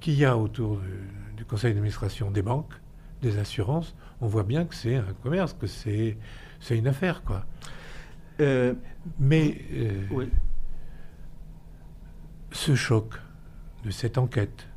[0.00, 0.80] qu'il y a autour
[1.36, 2.72] du conseil d'administration des banques,
[3.22, 3.94] des assurances.
[4.20, 6.16] On voit bien que c'est un commerce, que c'est
[6.70, 7.44] une affaire, quoi.
[8.40, 8.74] Euh,
[9.18, 10.26] mais euh,
[12.52, 13.14] ce choc
[13.84, 14.68] de cette enquête,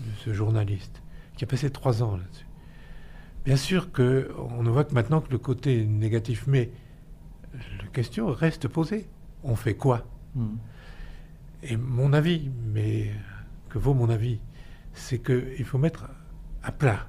[0.00, 1.02] de ce journaliste,
[1.36, 2.46] qui a passé trois ans là-dessus,
[3.44, 6.70] bien sûr qu'on ne voit que maintenant que le côté négatif, mais
[7.54, 9.08] la question reste posée.
[9.42, 10.06] On fait quoi?
[10.34, 10.56] Hmm.
[11.64, 13.10] Et mon avis, mais
[13.68, 14.40] que vaut mon avis,
[14.94, 16.08] c'est qu'il faut mettre
[16.62, 17.08] à plat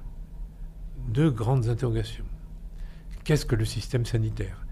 [1.08, 2.24] deux grandes interrogations.
[3.24, 4.64] Qu'est-ce que le système sanitaire?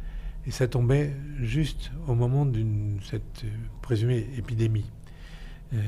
[0.46, 3.44] Et ça tombait juste au moment d'une cette
[3.80, 4.90] présumée épidémie.
[5.72, 5.82] Euh,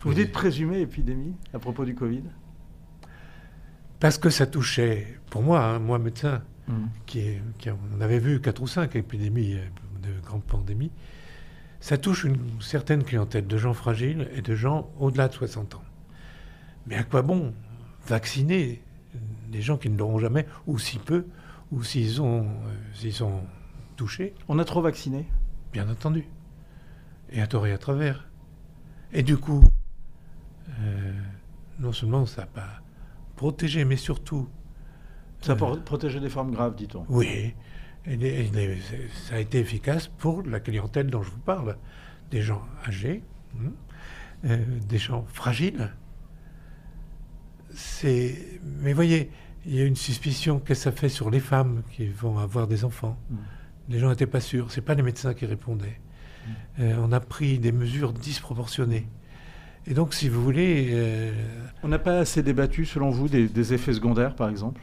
[0.00, 2.24] Vous dites présumée épidémie à propos du Covid?
[4.00, 6.72] Parce que ça touchait, pour moi, hein, moi médecin, mmh.
[7.06, 9.64] qui, est, qui on avait vu quatre ou cinq épidémies euh,
[10.02, 10.90] de grandes pandémies,
[11.84, 15.84] ça touche une certaine clientèle de gens fragiles et de gens au-delà de 60 ans.
[16.86, 17.52] Mais à quoi bon
[18.06, 18.80] vacciner
[19.50, 21.26] des gens qui ne l'auront jamais, ou si peu,
[21.72, 22.48] ou s'ils ont,
[22.94, 23.42] s'ils ont
[23.96, 24.32] touché.
[24.48, 25.26] On a trop vacciné
[25.74, 26.24] Bien entendu.
[27.28, 28.30] Et à tort et à travers.
[29.12, 29.62] Et du coup,
[30.80, 31.12] euh,
[31.80, 32.80] non seulement ça n'a pas
[33.36, 34.48] protégé, mais surtout...
[35.42, 37.04] Ça euh, protégé des formes graves, dit-on.
[37.10, 37.54] Oui.
[38.06, 38.50] Et,
[39.28, 41.76] ça a été efficace pour la clientèle dont je vous parle.
[42.30, 43.22] Des gens âgés,
[43.58, 43.70] hein,
[44.46, 45.90] euh, des gens fragiles.
[47.74, 48.60] C'est...
[48.80, 49.30] Mais voyez,
[49.66, 52.84] il y a une suspicion que ça fait sur les femmes qui vont avoir des
[52.84, 53.18] enfants?
[53.30, 53.36] Mm.
[53.88, 54.70] Les gens n'étaient pas sûrs.
[54.70, 55.98] Ce pas les médecins qui répondaient.
[55.98, 56.50] Mm.
[56.80, 59.06] Euh, on a pris des mesures disproportionnées.
[59.86, 60.90] Et donc, si vous voulez...
[60.92, 61.32] Euh,
[61.82, 64.80] on n'a pas assez débattu, selon vous, des, effets secondaires, par exemple?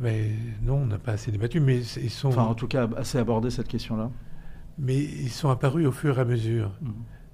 [0.00, 0.30] Mais
[0.62, 2.28] non, on n'a pas assez débattu, mais ils sont...
[2.28, 4.10] Enfin, en tout cas, assez abordé cette question-là.
[4.78, 6.72] Mais ils sont apparus au fur et à mesure.
[6.80, 6.90] Mm.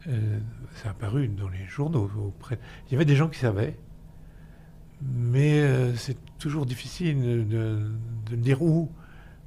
[0.09, 0.39] Euh,
[0.75, 2.11] c'est apparu dans les journaux.
[2.19, 2.59] Auprès...
[2.87, 3.79] Il y avait des gens qui savaient,
[5.03, 7.91] mais c'est toujours difficile de,
[8.31, 8.91] de, dire où.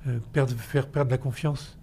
[0.07, 1.77] Euh, perdre, faire perdre la confiance.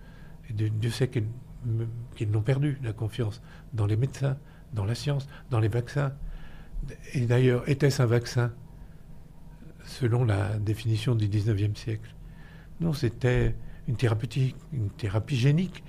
[0.49, 3.42] Et Dieu sait qu'ils l'ont perdu, la confiance,
[3.73, 4.37] dans les médecins,
[4.73, 6.12] dans la science, dans les vaccins.
[7.12, 8.53] Et d'ailleurs, était-ce un vaccin?
[9.85, 12.14] Selon la définition du 19e siècle
[12.81, 13.55] Non, c'était
[13.88, 15.85] une thérapeutique, une thérapie génique.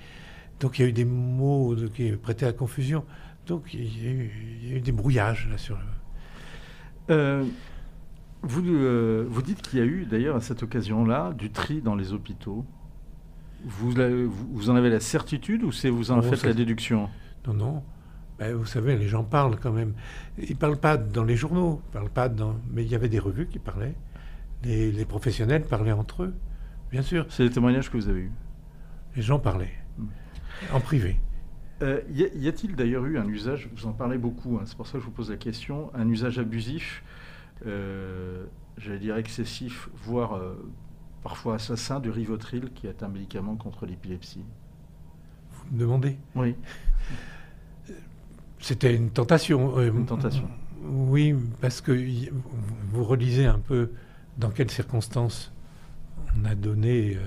[0.60, 3.04] Donc il y a eu des mots qui prêtaient à confusion.
[3.46, 7.14] Donc il y a eu, des brouillages là sur le...
[7.14, 7.44] Euh,
[8.42, 11.94] vous, euh, vous dites qu'il y a eu d'ailleurs à cette occasion-là du tri dans
[11.94, 12.64] les hôpitaux.
[13.64, 13.92] Vous,
[14.52, 17.08] vous en avez la certitude ou c'est vous en faites la déduction?
[17.46, 17.82] Non, non.
[18.38, 19.94] Ben, vous savez, les gens parlent quand même.
[20.38, 22.56] Ils ne parlent pas dans les journaux, parlent pas dans...
[22.70, 23.94] mais il y avait des revues qui parlaient.
[24.64, 26.34] Les, professionnels parlaient entre eux,
[26.90, 27.26] bien sûr.
[27.28, 28.32] C'est les témoignages que vous avez eus
[29.14, 30.06] Les gens parlaient, hmm.
[30.72, 31.20] en privé.
[31.82, 34.94] Euh, y a-t-il d'ailleurs eu un usage, vous en parlez beaucoup, hein, c'est pour ça
[34.94, 37.04] que je vous pose la question, un usage abusif
[37.64, 38.44] euh,
[38.76, 40.54] j'allais dire excessif, voire euh,
[41.22, 44.44] parfois assassin du Rivotril, qui est un médicament contre l'épilepsie?
[45.52, 46.18] Vous me demandez?
[46.34, 46.54] Oui.
[48.60, 49.78] C'était une tentation.
[49.78, 50.48] Euh, une tentation.
[50.82, 51.92] Oui, parce que
[52.92, 53.90] vous relisez un peu
[54.38, 55.52] dans quelles circonstances
[56.38, 57.18] on a donné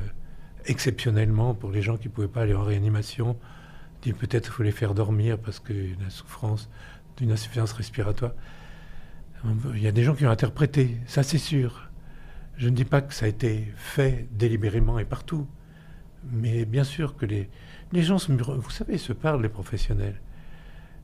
[0.65, 3.37] exceptionnellement pour les gens qui ne pouvaient pas aller en réanimation.
[4.01, 6.69] Peut-être qu'il faut les faire dormir parce que la souffrance
[7.17, 8.31] d'une insuffisance respiratoire.
[9.73, 11.89] Il y a des gens qui ont interprété, ça c'est sûr.
[12.57, 15.47] Je ne dis pas que ça a été fait délibérément et partout,
[16.29, 17.49] mais bien sûr que les,
[17.93, 20.19] les gens, vous savez, se parlent, les professionnels,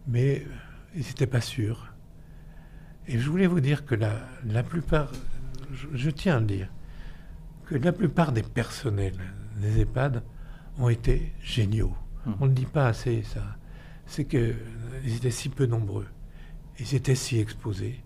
[0.07, 0.45] mais
[0.95, 1.93] ils n'étaient pas sûrs.
[3.07, 4.13] Et je voulais vous dire que la,
[4.45, 5.11] la plupart,
[5.71, 6.69] je, tiens à le dire,
[7.65, 9.19] que la plupart des personnels
[9.57, 10.23] des EHPAD
[10.79, 11.93] ont été géniaux.
[12.25, 12.31] Mmh.
[12.39, 13.43] On ne dit pas assez ça.
[14.05, 14.55] C'est qu'ils
[15.15, 16.07] étaient si peu nombreux,
[16.79, 18.03] ils étaient si exposés,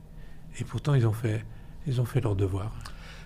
[0.59, 1.45] et pourtant, ils ont fait,
[1.88, 2.73] ils ont fait leur devoir.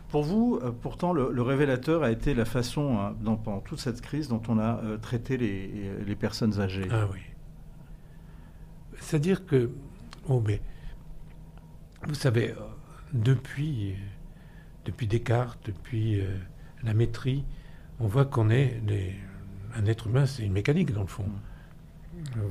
[0.09, 4.01] Pour vous, euh, pourtant, le, révélateur a été la façon, hein, dans, pendant toute cette
[4.01, 6.88] crise, dont on a euh, traité les, personnes âgées.
[6.91, 7.19] Ah oui.
[9.03, 9.69] C'est-à-dire que,
[10.27, 10.61] oh, mais,
[12.07, 12.55] vous savez, euh,
[13.13, 13.95] depuis,
[14.85, 16.21] depuis Descartes, depuis
[16.83, 17.43] la maîtrise,
[17.99, 18.81] on voit qu'on est
[19.75, 21.25] un être humain, c'est une mécanique dans le fond.
[22.35, 22.41] Mm.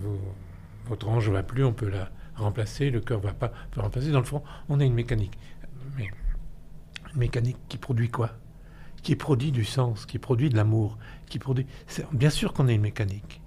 [0.86, 4.10] votre ange ne va plus, on peut la remplacer, le cœur ne va pas remplacer.
[4.10, 5.38] Dans le fond, on a une mécanique.
[5.96, 6.10] Mais
[7.12, 8.30] une mécanique qui produit quoi?
[9.02, 11.66] Qui produit du sens, qui produit de l'amour, qui produit...
[12.12, 13.41] Bien sûr qu'on a une mécanique.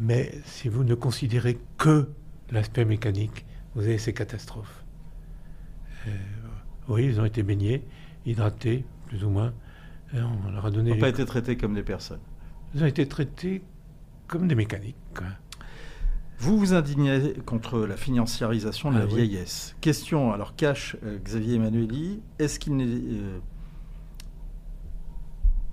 [0.00, 2.08] Mais si vous ne considérez que
[2.50, 4.82] l'aspect mécanique, vous avez ces catastrophes.
[6.08, 6.10] Euh,
[6.88, 7.84] oui, ils ont été baignés,
[8.24, 9.52] hydratés, plus ou moins.
[10.14, 10.90] Euh, on leur a donné.
[10.90, 12.20] Ils n'ont pas été traités comme des personnes.
[12.74, 13.62] Ils ont été traités
[14.26, 14.96] comme des mécaniques.
[16.38, 19.76] Vous vous indignez contre la financiarisation de la ah vieillesse.
[19.82, 22.86] Question, alors cache euh, Xavier Emmanueli, est-ce qu'il n'est...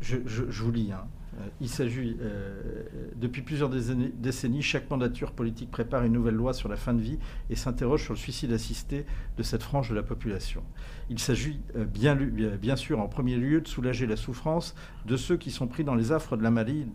[0.01, 0.17] je,
[0.61, 1.07] vous lis, hein.
[1.37, 2.83] Euh, il s'agit, euh,
[3.15, 7.19] depuis plusieurs décennies, chaque mandature politique prépare une nouvelle loi sur la fin de vie
[7.49, 9.05] et s'interroge sur le suicide assisté
[9.37, 10.63] de cette frange de la population.
[11.09, 15.51] Il s'agit euh, bien, sûr en premier lieu de soulager la souffrance de ceux qui
[15.51, 16.85] sont pris dans les affres de la maladie,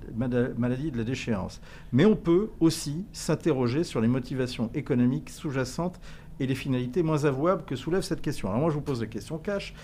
[0.57, 1.61] maladie de la déchéance.
[1.93, 6.01] Mais on peut aussi s'interroger sur les motivations économiques sous-jacentes
[6.41, 8.49] et les finalités moins avouables que soulève cette question.
[8.49, 9.75] Alors moi je vous pose la question cash.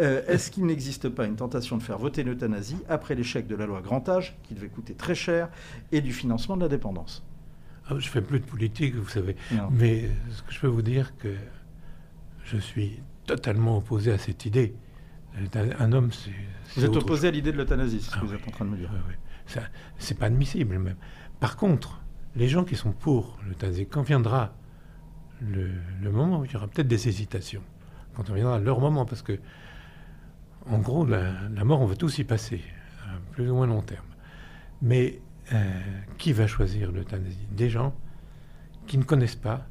[0.00, 3.66] Euh, est-ce qu'il n'existe pas une tentation de faire voter l'euthanasie après l'échec de la
[3.66, 5.48] loi Grand Âge, qui devait coûter très cher,
[5.90, 7.24] et du financement de la dépendance
[7.88, 9.36] ah, Je fais plus de politique, vous savez.
[9.70, 11.34] Mais ce que je peux vous dire que
[12.44, 14.74] je suis totalement opposé à cette idée.
[15.54, 16.32] Un homme, c'est.
[16.76, 18.64] Vous êtes opposé à l'idée de l'euthanasie, c'est ce que ah vous êtes en train
[18.64, 18.90] de me dire.
[19.08, 19.14] Oui,
[19.98, 20.96] c'est pas admissible même.
[21.38, 22.00] Par contre,
[22.34, 24.54] les gens qui sont pour l'euthanasie, quand viendra
[25.40, 25.70] le,
[26.02, 27.62] le moment, il y aura peut-être des hésitations.
[28.14, 29.38] Quand on viendra leur moment, parce que
[30.70, 32.62] en gros, la, mort, on va tous y passer,
[33.06, 34.04] à plus ou moins long terme.
[34.82, 35.20] Mais
[35.52, 35.80] euh,
[36.18, 37.46] qui va choisir l'euthanasie?
[37.50, 37.94] Des gens
[38.86, 39.66] qui ne connaissent pas,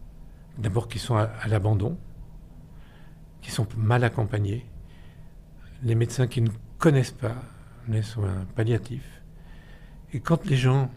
[0.57, 1.97] d'abord qui sont à, l'abandon,
[3.41, 4.65] qui sont mal accompagnés,
[5.83, 7.35] les médecins qui ne connaissent pas
[7.87, 9.21] les soins palliatifs.
[10.13, 10.91] Et quand les gens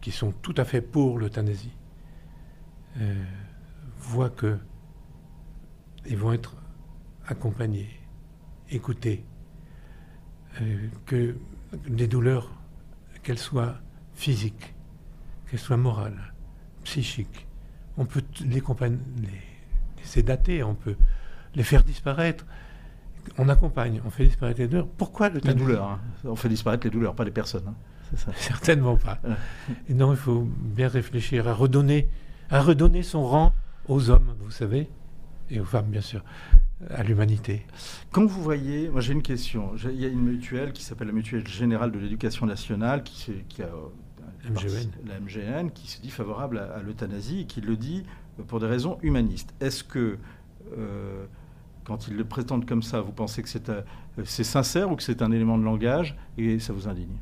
[0.00, 1.72] qui sont tout à fait pour l'euthanasie
[2.98, 3.24] euh,
[3.98, 4.58] voient que
[6.08, 6.56] ils vont être
[7.26, 7.88] accompagnés,
[8.70, 9.24] écoutés,
[11.04, 11.36] que
[11.88, 12.50] les douleurs,
[13.22, 13.76] qu'elles soient
[14.14, 14.74] physiques,
[15.50, 16.32] qu'elles soient morales,
[16.84, 17.46] psychiques,
[17.96, 18.94] on peut les, les,
[20.02, 20.96] sédater, on peut
[21.54, 22.44] les faire disparaître.
[23.38, 24.86] On accompagne, on fait disparaître les douleurs.
[24.86, 26.00] Pourquoi le Les douleurs, hein.
[26.24, 27.66] on fait disparaître les douleurs, pas les personnes.
[27.66, 28.32] Hein.
[28.36, 29.18] Certainement pas.
[29.88, 32.08] Et non, il faut bien réfléchir à redonner,
[32.50, 33.52] à redonner son rang
[33.88, 34.88] aux hommes, vous savez,
[35.50, 36.22] et aux femmes, bien sûr
[36.90, 37.66] à l'humanité.
[38.12, 39.72] Quand vous voyez, moi j'ai une question.
[39.84, 43.62] Il y a une mutuelle qui s'appelle la Mutuelle Générale de l'Éducation Nationale, qui, qui
[43.62, 43.70] a
[44.48, 44.90] MGN.
[45.06, 48.04] la MGN, qui se dit favorable à, l'euthanasie et qui le dit
[48.46, 49.54] pour des raisons humanistes.
[49.60, 50.18] Est-ce que,
[50.76, 51.24] euh,
[51.84, 53.80] quand ils le prétendent comme ça, vous pensez que c'est, euh,
[54.24, 57.16] c'est sincère ou que c'est un élément de langage et ça vous indigne?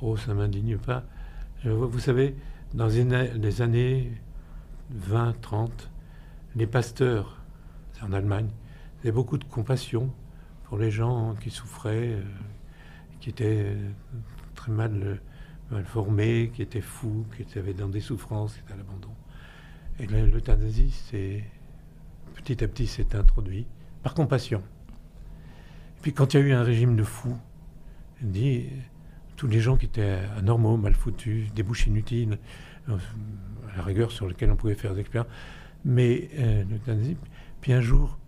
[0.00, 1.02] Oh, ça ne m'indigne pas.
[1.64, 2.36] vous savez,
[2.72, 4.12] dans les années
[4.90, 5.90] 20, 30,
[6.54, 7.37] les pasteurs,
[8.02, 8.48] en Allemagne,
[8.98, 10.10] il y avait beaucoup de compassion
[10.64, 12.22] pour les gens qui souffraient, euh,
[13.20, 13.90] qui étaient euh,
[14.54, 15.20] très mal,
[15.70, 19.10] mal, formés, qui étaient fous, qui étaient dans des souffrances, qui étaient à l'abandon.
[19.98, 21.42] Et l'euthanasie, c'est
[22.34, 23.66] petit à petit, s'est introduit
[24.02, 24.62] par compassion.
[25.98, 27.36] Et puis quand il y a eu un régime de fous,
[28.20, 28.66] dit
[29.36, 32.38] tous les gens qui étaient anormaux, mal foutus, des bouches inutiles,
[32.88, 32.96] euh,
[33.72, 35.32] à la rigueur sur lesquels on pouvait faire des expériences,
[35.84, 36.28] mais
[36.68, 37.16] l'euthanasie.
[37.60, 38.18] Puis un jour,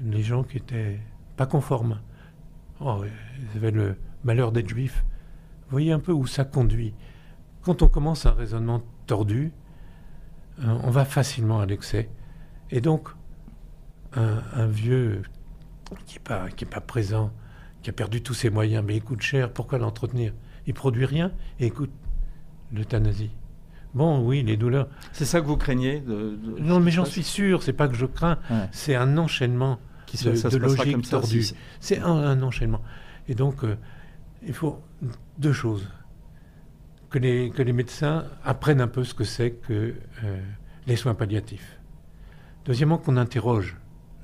[0.00, 1.00] les gens qui étaient
[1.36, 2.00] pas conformes.
[2.80, 5.04] Oh, ils avaient le malheur d'être juifs.
[5.70, 6.94] Voyez un peu où ça conduit.
[7.62, 9.52] Quand on commence un raisonnement tordu,
[10.60, 12.08] euh, on va facilement à l'excès.
[12.70, 13.08] Et donc,
[14.16, 15.22] un, vieux
[16.06, 17.32] qui n'est pas, qui est pas présent,
[17.82, 20.32] qui a perdu tous ses moyens, mais il coûte cher, pourquoi l'entretenir?
[20.66, 21.90] Il produit rien et écoute
[22.72, 23.32] l'euthanasie.
[23.94, 24.88] Bon, oui, les douleurs.
[25.12, 26.02] C'est ça que vous craignez
[26.60, 27.62] Non, mais j'en suis sûr.
[27.62, 28.38] C'est pas que je crains.
[28.72, 31.46] C'est un enchaînement Qui de, de logique tordue.
[31.80, 32.82] C'est un, enchaînement.
[33.28, 33.76] Et donc, euh,
[34.46, 34.82] il faut
[35.38, 35.88] deux choses
[37.08, 40.42] que les, que les médecins apprennent un peu ce que c'est que euh,
[40.86, 41.78] les soins palliatifs.
[42.66, 43.76] Deuxièmement, qu'on interroge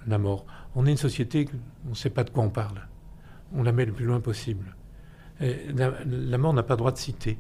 [0.07, 0.45] la mort.
[0.75, 1.49] On est une société,
[1.87, 2.89] on ne sait pas de quoi on parle.
[3.55, 4.77] On la met le plus loin possible.
[5.41, 7.39] la, mort n'a pas droit de citer.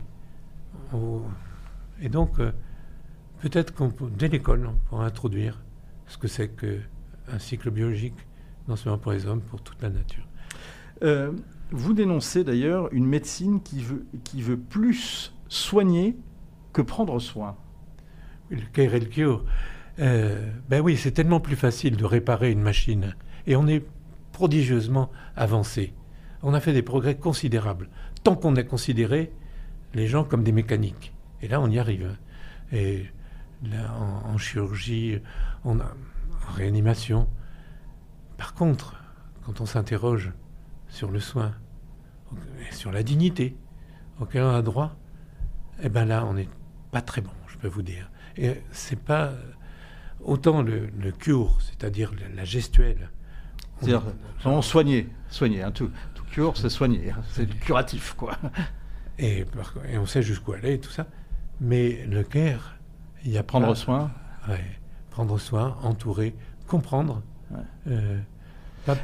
[2.00, 2.52] Et donc, euh,
[3.40, 5.62] peut-être qu'on dès l'école, on pourra introduire
[6.06, 8.14] ce que c'est qu'un cycle biologique,
[8.68, 10.26] non seulement pour les hommes, pour toute la nature.
[11.02, 11.32] Euh,
[11.70, 16.16] vous dénoncez d'ailleurs une médecine qui veut, qui veut plus soigner
[16.72, 17.56] que prendre soin.
[18.50, 19.44] Le cure.
[20.00, 23.14] Euh, ben oui, c'est tellement plus facile de réparer une machine.
[23.46, 23.84] Et on est
[24.32, 25.92] prodigieusement avancé.
[26.42, 27.88] On a fait des progrès considérables.
[28.24, 29.30] Tant qu'on a considéré
[29.94, 31.12] les gens comme des mécaniques.
[31.42, 32.16] Et là, on y arrive.
[32.72, 33.06] Et
[33.62, 35.20] là, en, chirurgie,
[35.64, 35.76] en
[36.54, 37.28] réanimation.
[38.36, 38.96] Par contre,
[39.44, 40.32] quand on s'interroge
[40.88, 41.54] sur le soin,
[42.70, 43.56] sur la dignité
[44.20, 44.96] auquel on a droit,
[45.82, 46.48] eh bien là, on est
[46.90, 48.10] pas très bon, je peux vous dire.
[48.36, 49.32] Et c'est pas
[50.22, 50.88] autant le,
[51.18, 53.10] cure, c'est-à-dire la gestuelle.
[53.78, 54.02] C'est-à-dire,
[54.44, 58.36] on soigner, soigner, hein, tout, tout cure, c'est soigner, hein, c'est du curatif, quoi.
[59.18, 59.44] Et,
[59.88, 61.06] et on sait jusqu'où aller et tout ça.
[61.60, 62.76] Mais le care,
[63.24, 64.10] il y a prendre soin.
[64.48, 64.64] Ouais,
[65.10, 66.34] prendre soin, entourer,
[66.66, 67.22] comprendre.
[67.86, 68.18] Euh,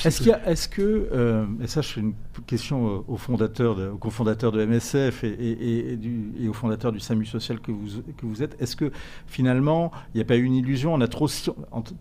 [0.04, 2.14] est-ce qu'il est-ce que, euh, et ça, c'est une
[2.46, 7.00] question au fondateur, de, au cofondateur de MSF et, et, du, et, au fondateur du
[7.00, 8.90] SAMU social que vous, que vous êtes, est-ce que
[9.26, 11.28] finalement, il n'y a pas eu une illusion On a trop,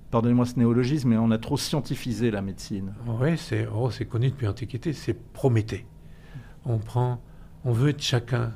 [0.10, 2.93] pardonnez-moi ce néologisme, mais on a trop scientifisé la médecine?
[3.20, 5.86] Oui, c'est, oh, c'est connu depuis l'Antiquité, c'est Prométhée.
[6.66, 7.22] On prend,
[7.66, 8.53] on veut être chacun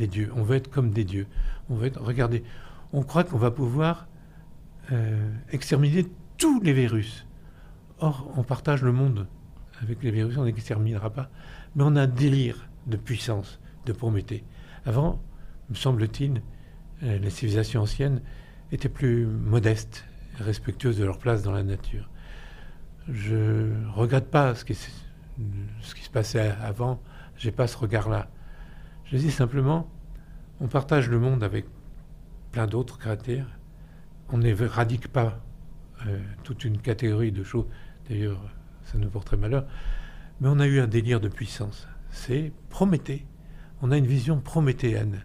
[0.00, 1.26] des dieux, on veut être comme des dieux.
[1.68, 2.42] On veut être, regardez,
[2.92, 4.08] on croit qu'on va pouvoir
[4.90, 6.06] euh, exterminer
[6.38, 7.26] tous les virus
[8.00, 9.26] Or, on partage le monde
[9.82, 11.28] avec les virus, on n'exterminera pas.
[11.74, 14.42] Mais on a un délire de puissance, de Prométhée.
[14.86, 15.22] Avant,
[15.68, 16.40] me semble-t-il,
[17.02, 18.22] euh, les civilisations anciennes
[18.72, 20.06] étaient plus modestes,
[20.38, 22.08] respectueuses de leur place dans la nature.
[23.06, 27.02] Je regrette pas ce qui, ce qui se passait avant,
[27.36, 28.30] j'ai pas ce regard-là.
[29.10, 29.90] Je dis simplement,
[30.60, 31.66] on partage le monde avec
[32.52, 33.46] plein d'autres créatures,
[34.28, 35.40] on n'éradique pas
[36.06, 37.66] euh, toute une catégorie de choses
[38.10, 38.42] D'ailleurs,
[38.84, 39.64] ça nous porterait malheur.
[40.40, 41.86] Mais on a eu un délire de puissance.
[42.10, 43.24] C'est Prométhée.
[43.82, 45.24] On a une vision prométhéenne.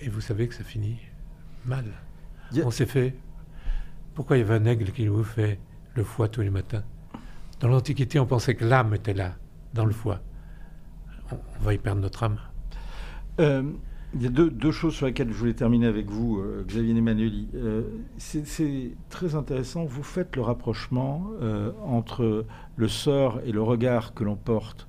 [0.00, 0.98] Et vous savez que ça finit
[1.64, 1.86] mal.
[2.62, 3.16] On s'est fait.
[4.14, 5.58] Pourquoi il y avait un aigle qui vous fait
[5.94, 6.84] le foie tous les matins?
[7.60, 9.34] Dans l'Antiquité, on pensait que l'âme était là,
[9.72, 10.20] dans le foie.
[11.32, 12.38] On, va y perdre notre âme.
[13.40, 13.62] Euh,
[14.14, 17.48] il y a deux, choses sur lesquelles je voulais terminer avec vous, euh, Xavier Emmanueli.
[17.54, 17.82] Euh,
[18.16, 19.84] c'est très intéressant.
[19.84, 21.30] Vous faites le rapprochement
[21.84, 24.88] entre le sort et le regard que l'on porte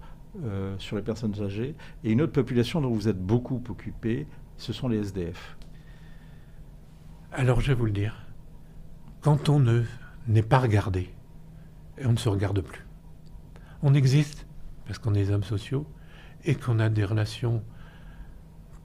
[0.78, 1.76] sur les personnes âgées
[2.06, 4.26] et une autre population dont vous êtes beaucoup occupé,
[4.56, 5.58] ce sont les SDF.
[7.34, 8.26] Alors je vais vous le dire.
[9.20, 9.84] Quand on ne
[10.30, 11.10] n'est pas regardé,
[12.06, 12.86] on ne se regarde plus.
[13.84, 14.48] On existe
[14.86, 15.86] parce qu'on est des hommes sociaux
[16.46, 17.64] et qu'on a des relations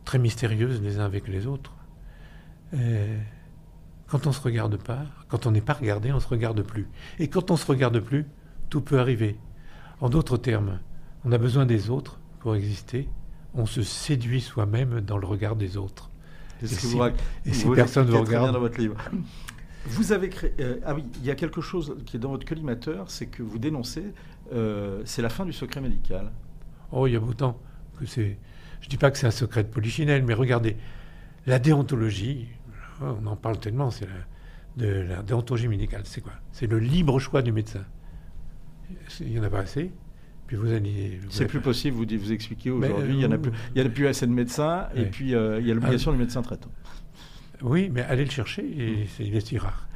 [0.05, 1.73] très mystérieuses les uns avec les autres.
[4.09, 6.63] quand on ne se regarde pas, quand on n'est pas regardé, on ne se regarde
[6.63, 6.89] plus.
[7.19, 8.27] Et quand on ne se regarde plus,
[8.71, 9.37] tout peut arriver.
[10.01, 10.81] En d'autres termes,
[11.25, 13.09] on a besoin des autres pour exister.
[13.55, 16.11] On se séduit soi-même dans le regard des autres.
[16.63, 17.03] Et, si, vous,
[17.47, 18.53] et si personne ne vous regarde.
[18.53, 18.97] dans votre livre.
[19.87, 20.53] Vous avez créé.
[20.61, 23.43] Euh, ah oui, il y a quelque chose qui est dans votre collimateur, c'est que
[23.43, 24.15] vous dénoncez,
[24.53, 26.33] euh, c'est la fin du secret médical.
[26.91, 27.61] Oh, il y a autant
[27.99, 28.39] que c'est
[28.85, 30.77] je ne dis pas que c'est un secret de polichinelle, mais regardez,
[31.47, 32.49] la déontologie,
[33.01, 34.13] on en parle tellement, c'est la,
[34.77, 36.35] de la déontologie médicale, c'est quoi?
[36.53, 37.87] C'est le libre choix du médecin.
[39.21, 39.91] Il n'y en a pas assez.
[40.47, 41.19] Puis vous allez.
[41.31, 43.15] C'est plus possible, vous, vous expliquez aujourd'hui.
[43.15, 45.61] il n'y en, a plus, il y a plus assez de médecins, et puis euh,
[45.61, 46.71] il y a l'obligation ah, du médecin traitant.
[47.63, 49.89] Oui, mais allez le chercher, et c'est, il est si rare.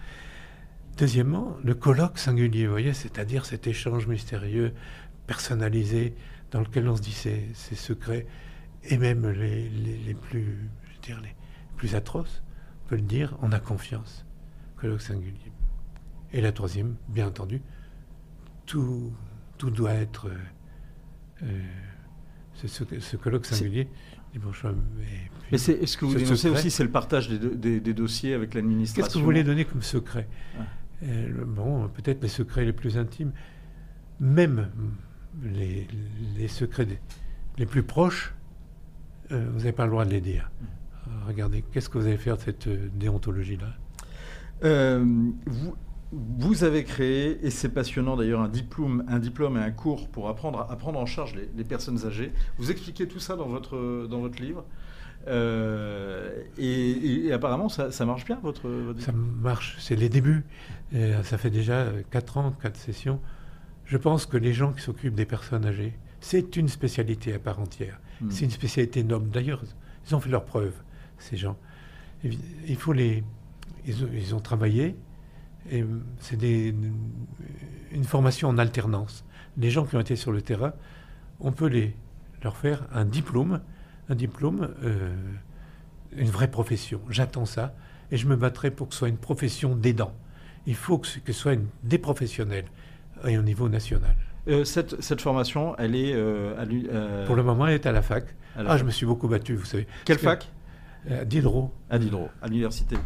[0.97, 4.73] Deuxièmement, le colloque singulier, vous voyez, c'est-à-dire cet échange mystérieux,
[5.27, 6.15] personnalisé,
[6.53, 8.27] dans lequel on se dit c'est, c'est secret
[8.85, 11.35] et même les, les, plus, je dire, les
[11.77, 12.43] plus atroces,
[12.85, 14.25] on peut le dire, on a confiance.
[14.77, 15.53] Colloque singulier.
[16.33, 17.63] Et la troisième, bien entendu,
[18.67, 19.13] tout,
[19.57, 20.29] tout doit être.
[20.29, 21.63] Euh, euh
[22.67, 23.89] ce, ce, colloque singulier.
[25.51, 29.03] Mais est, ce que vous dénoncez aussi, c'est le partage des, des, dossiers avec l'administration?
[29.03, 30.29] Qu'est-ce que vous voulez donner comme secret?
[31.05, 33.33] Euh, Bon, peut-être les secrets les plus intimes,
[34.21, 34.71] même
[35.43, 35.87] les,
[36.37, 36.87] les secrets
[37.57, 38.35] les plus proches,
[39.33, 40.51] euh, vous n'avez pas le droit de les dire.
[41.07, 43.75] Euh, regardez, qu'est-ce que vous allez faire de cette euh, déontologie-là?
[45.47, 45.75] Vous,
[46.11, 50.29] vous, avez créé, et c'est passionnant d'ailleurs, un diplôme, un diplôme et un cours pour
[50.29, 52.33] apprendre à prendre en charge les, personnes âgées.
[52.57, 54.65] Vous expliquez tout ça dans votre, dans votre livre.
[56.59, 59.01] et, apparemment, ça, marche bien, votre, votre...
[59.01, 60.45] Ça marche, c'est les débuts.
[61.23, 63.21] ça fait déjà 4 ans, 4 sessions.
[63.85, 67.61] Je pense que les gens qui s'occupent des personnes âgées, c'est une spécialité à part
[67.61, 68.01] entière.
[68.21, 68.31] Hmm.
[68.31, 69.31] C'est une spécialité noble.
[69.31, 69.63] D'ailleurs,
[70.07, 70.75] ils ont fait leurs preuves,
[71.19, 71.57] ces gens.
[72.25, 73.23] Il faut les.
[73.87, 74.97] Ils, ont travaillé,
[76.21, 76.75] c'est
[77.93, 79.25] une formation en alternance.
[79.57, 80.75] Les gens qui ont été sur le terrain,
[81.41, 81.71] on peut
[82.43, 83.61] leur faire un diplôme,
[84.09, 85.15] un diplôme, euh,
[86.13, 87.01] une vraie profession.
[87.09, 87.75] J'attends ça,
[88.11, 90.13] et je me battrai pour que ce soit une profession d'aidant.
[90.67, 92.67] Il faut que ce soit une, des professionnels,
[93.27, 94.17] et au niveau national.
[94.49, 97.93] Euh, cette, cette, formation, elle est euh, à euh, Pour le moment, elle est à
[97.93, 98.25] la fac.
[98.57, 99.87] ah, je me suis beaucoup battu, vous savez.
[100.05, 100.49] Quelle fac?
[101.09, 101.73] À Diderot.
[101.91, 102.97] À Diderot, à l'université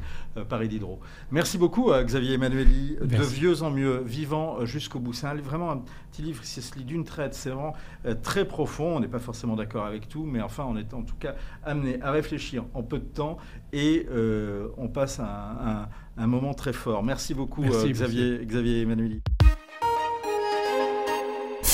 [0.49, 0.99] Paris Diderot.
[1.31, 5.13] Merci beaucoup Xavier Emmanueli, de vieux en mieux, vivant jusqu'au bout.
[5.13, 7.75] C'est vraiment un petit livre qui se lit d'une traite, c'est vraiment
[8.23, 8.97] très profond.
[8.97, 11.35] On n'est pas forcément d'accord avec tout, mais enfin on est en tout cas
[11.65, 13.37] amené à réfléchir en peu de temps
[13.73, 14.09] et
[14.79, 15.87] on passe un,
[16.17, 17.05] un, moment très fort.
[17.05, 19.23] Merci beaucoup Xavier, Xavier Emmanueli.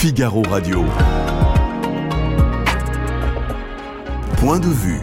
[0.00, 0.84] Figaro Radio.
[4.36, 5.00] Point de vue.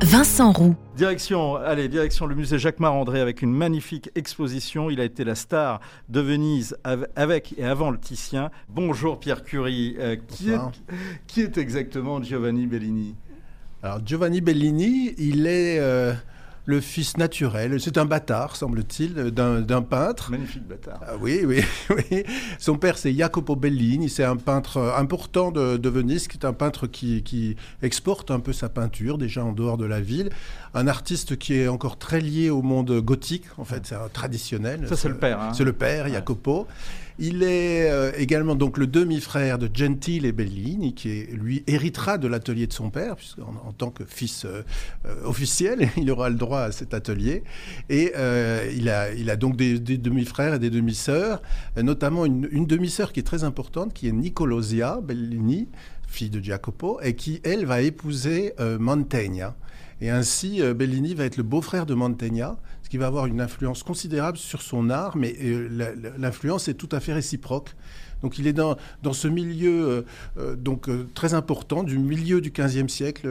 [0.00, 0.76] Vincent Roux.
[0.96, 4.90] Direction, allez, direction le musée Jacques Marandré avec une magnifique exposition.
[4.90, 6.78] Il a été la star de Venise
[7.16, 8.52] avec et avant le Titien.
[8.68, 9.96] Bonjour Pierre Curie.
[9.98, 10.58] Euh, qui, est,
[11.26, 13.16] qui, est, exactement Giovanni Bellini?
[13.82, 16.14] Alors Giovanni Bellini, il est euh,
[16.68, 17.80] le fils naturel.
[17.80, 20.30] C'est un bâtard, semble-t-il, d'un peintre.
[20.30, 21.00] Magnifique bâtard.
[21.00, 22.24] Ah, oui, oui, oui.
[22.58, 24.10] Son père, c'est Jacopo Bellini.
[24.10, 28.68] C'est un peintre important de, Venise, qui est un peintre qui, exporte un peu sa
[28.68, 30.28] peinture, déjà en dehors de la ville.
[30.74, 34.86] Un artiste qui est encore très lié au monde gothique, en fait, c'est traditionnel.
[34.88, 35.40] Ça, c'est le père.
[35.40, 35.54] Hein.
[35.54, 36.66] C'est le père, Jacopo.
[37.20, 42.68] Il est euh, également donc le demi-frère de Gentile Bellini, qui lui héritera de l'atelier
[42.68, 44.62] de son père, puisqu'en en tant que fils euh,
[45.04, 47.42] euh, officiel, il aura le droit à cet atelier.
[47.90, 48.12] Et
[48.76, 51.42] il, a, il a donc des, demi-frères et des demi-sœurs,
[51.76, 55.68] notamment une, une demi-sœur qui est très importante, qui est Nicolosia Bellini,
[56.06, 59.56] fille de Jacopo, et qui, elle, va épouser Mantegna.
[60.00, 62.58] Et ainsi, Bellini va être le beau-frère de Mantegna,
[62.88, 67.00] qui va avoir une influence considérable sur son art, mais euh, l'influence est tout à
[67.00, 67.74] fait réciproque.
[68.22, 70.02] Donc il est dans, dans ce milieu euh,
[70.38, 73.28] euh, donc, très important, du milieu du XVe siècle,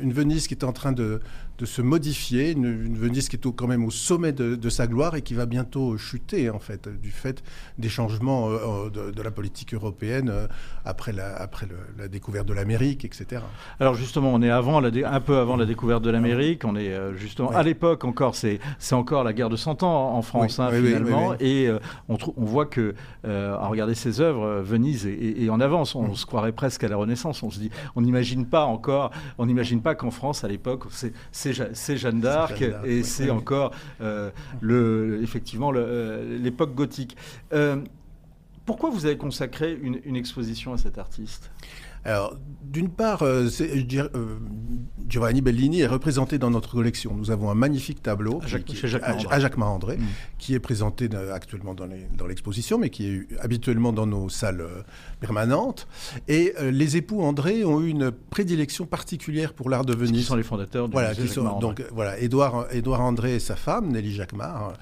[0.00, 1.20] une Venise qui est en train de,
[1.58, 5.22] de se modifier, une, Venise qui est quand même au sommet de, sa gloire et
[5.22, 7.42] qui va bientôt chuter, en fait, du fait
[7.78, 10.46] des changements euh, euh, de, la politique européenne euh,
[10.84, 13.42] après, la, après la découverte de l'Amérique, etc.
[13.80, 16.94] Alors justement, on est avant la un peu avant la découverte de l'Amérique, on est
[17.16, 18.60] justement à l'époque encore, c'est
[18.92, 21.68] encore la guerre de 100 ans en France, hein, finalement, et
[22.08, 22.94] on, on, voit que,
[23.24, 27.42] à regarder ces œuvres, Venise est, en avance, on, se croirait presque à la Renaissance,
[27.42, 30.84] on se dit, on n'imagine pas encore, on n'imagine pas qu'en France, à l'époque,
[31.32, 34.30] c'est c'est Jeanne d'Arc et c'est encore euh,
[34.60, 37.16] le, effectivement euh, l'époque gothique.
[37.52, 37.82] Euh,
[38.66, 41.50] pourquoi vous avez consacré une exposition à cet artiste?
[42.04, 44.38] Alors, d'une part, euh, euh,
[45.08, 47.14] Giovanni Bellini est représenté dans notre collection.
[47.14, 50.04] Nous avons un magnifique tableau à Jacques, Marandré, mm.
[50.38, 54.82] qui est présenté actuellement dans l'exposition, mais qui est habituellement dans nos salles euh,
[55.20, 55.88] permanentes.
[56.28, 60.22] Et les époux André ont eu une prédilection particulière pour l'art de Venise.
[60.22, 63.56] Qui sont les fondateurs du voilà, musée sont, Donc voilà, Édouard, Édouard André et sa
[63.56, 64.74] femme, Nelly Jacquemart,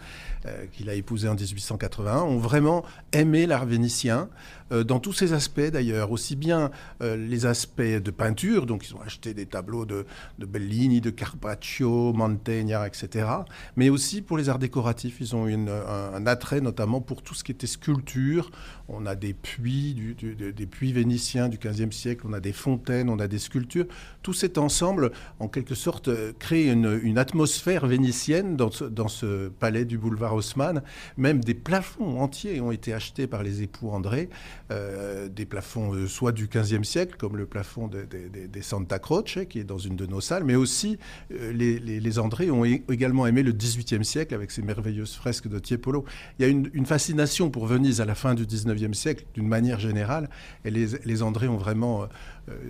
[0.72, 4.28] qu'il a épousé en 1881, ont vraiment aimé l'art vénitien.
[4.72, 6.70] Euh, dans tous ces aspects d'ailleurs, aussi bien
[7.02, 10.06] euh, les aspects de peinture, donc ils ont acheté des tableaux de,
[10.38, 13.28] Bellini, de Carpaccio, Mantegna, etc.,
[13.76, 15.16] mais aussi pour les arts décoratifs.
[15.20, 18.50] Ils ont eu un, attrait notamment pour tout ce qui était sculpture.
[18.88, 23.18] On a des puits, des puits vénitiens du XVe siècle, on a des fontaines, on
[23.18, 23.86] a des sculptures.
[24.22, 29.48] Tout cet ensemble, en quelque sorte, euh, crée une, atmosphère vénitienne dans ce, dans ce
[29.48, 30.82] palais du boulevard Haussmann.
[31.16, 34.28] Même des plafonds entiers ont été achetés par les époux André.
[34.72, 39.60] Euh, des plafonds euh, soit du XVe siècle, comme le plafond des Santa Croce, qui
[39.60, 40.98] est dans une de nos salles, mais aussi
[41.30, 45.60] euh, les, les, André ont également aimé le XVIIIe siècle avec ces merveilleuses fresques de
[45.60, 46.04] Tiepolo.
[46.38, 49.78] Il y a une, fascination pour Venise à la fin du XIXe siècle, d'une manière
[49.78, 50.28] générale,
[50.64, 52.08] et les, les André ont vraiment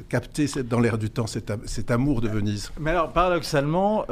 [0.08, 2.72] capté dans l'air du temps cet, cet, amour de Venise.
[2.80, 4.04] Mais alors, paradoxalement,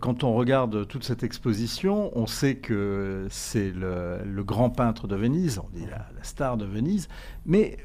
[0.00, 5.58] quand on regarde toute cette exposition, on sait que c'est le, grand peintre de Venise,
[5.58, 7.08] on dit la, la star de Venise,
[7.46, 7.78] mais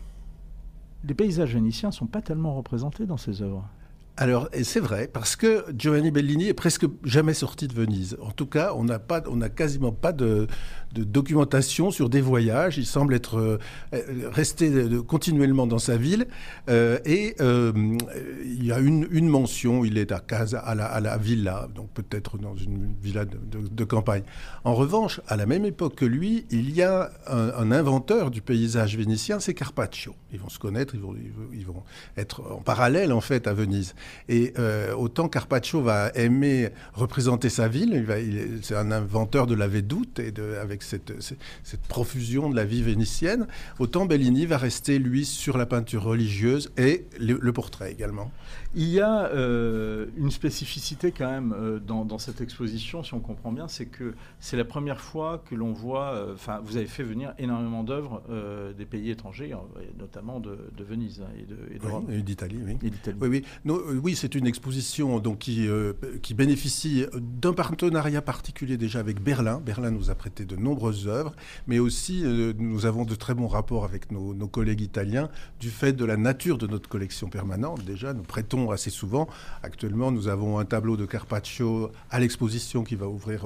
[1.04, 3.68] les paysages vénitiens ne sont pas tellement représentés dans ces œuvres.
[4.20, 8.18] Alors, c'est vrai, parce que Giovanni Bellini est presque jamais sorti de Venise.
[8.20, 10.48] En tout cas, on n'a pas, on n'a quasiment pas de,
[10.94, 12.78] de documentation sur des voyages.
[12.78, 14.72] Il semble être euh, resté
[15.08, 16.28] continuellement dans sa ville.
[16.70, 17.72] Euh, et euh,
[18.44, 22.56] il y a une, mention, il est à Casa, à la, villa, donc peut-être dans
[22.56, 24.24] une villa de, campagne.
[24.64, 28.98] En revanche, à la même époque que lui, il y a un, inventeur du paysage
[28.98, 30.16] vénitien, c'est Carpaccio.
[30.32, 31.84] Ils vont se connaître, ils vont,
[32.18, 33.96] être en parallèle en fait à Venise.
[34.30, 34.54] Et
[34.98, 38.06] autant Carpaccio va aimer représenter sa ville,
[38.62, 42.82] c'est un inventeur de la Védoute et de, avec cette, cette, profusion de la vie
[42.82, 43.48] vénitienne,
[43.80, 48.32] autant Bellini va rester, lui, sur la peinture religieuse et le, portrait également.
[48.76, 53.52] Il y a euh, une spécificité quand même euh, dans, cette exposition, si on comprend
[53.52, 57.04] bien, c'est que c'est la première fois que l'on voit, euh, enfin, vous avez fait
[57.04, 58.22] venir énormément d'œuvres
[58.78, 59.56] des pays étrangers,
[59.98, 61.30] notamment de, Venise hein,
[62.10, 62.78] et d'Italie, oui.
[62.82, 63.44] oui.
[63.66, 65.68] oui, oui, c'est une exposition donc, qui,
[66.22, 69.62] qui bénéficie d'un partenariat particulier déjà avec Berlin.
[69.64, 71.34] Berlin nous a prêté de nombreuses œuvres,
[71.68, 72.24] mais aussi
[72.58, 76.18] nous avons de très bons rapports avec nos, nos, collègues italiens du fait de la
[76.18, 77.84] nature de notre collection permanente.
[77.86, 79.28] Déjà, nous prêtons assez souvent.
[79.64, 83.46] Actuellement, nous avons un tableau de Carpaccio à l'exposition qui va ouvrir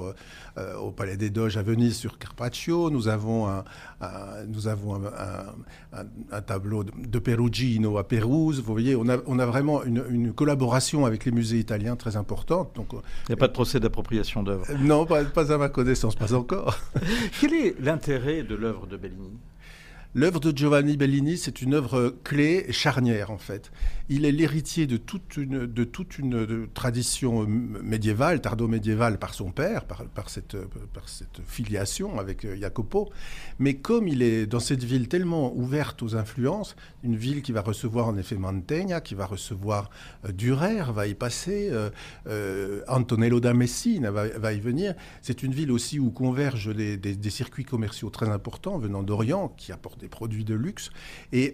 [0.80, 2.90] au Palais des Doges à Venise sur Carpaccio.
[2.90, 3.64] Nous avons un,
[4.48, 5.02] nous avons
[6.32, 8.62] un, tableau de, Perugino à Pérouse.
[8.62, 12.76] Vous voyez, on a, on a vraiment une, collaboration avec les musées italiens très importante.
[12.76, 12.98] Donc, Il
[13.30, 16.78] n'y a pas de procès d'appropriation d'œuvre Non, pas, pas à ma connaissance, pas encore.
[17.40, 19.38] Quel est l'intérêt de l'œuvre de Bellini?
[20.14, 23.72] L'œuvre de Giovanni Bellini, c'est une œuvre clé charnière en fait.
[24.10, 29.86] Il est l'héritier de toute une, de toute une tradition médiévale, tardo-médiévale par son père,
[29.86, 30.58] par, par, cette,
[30.94, 33.10] par cette filiation avec euh, Jacopo.
[33.60, 37.62] Mais comme il est dans cette ville tellement ouverte aux influences, une ville qui va
[37.62, 39.90] recevoir en effet Mantegna, qui va recevoir
[40.26, 41.70] euh, Durer, va y passer,
[42.28, 44.96] euh, Antonello da Messina va, y venir.
[45.22, 49.72] C'est une ville aussi où convergent des, des, circuits commerciaux très importants venant d'Orient, qui
[49.72, 50.90] apportent des produits de luxe.
[51.32, 51.54] Et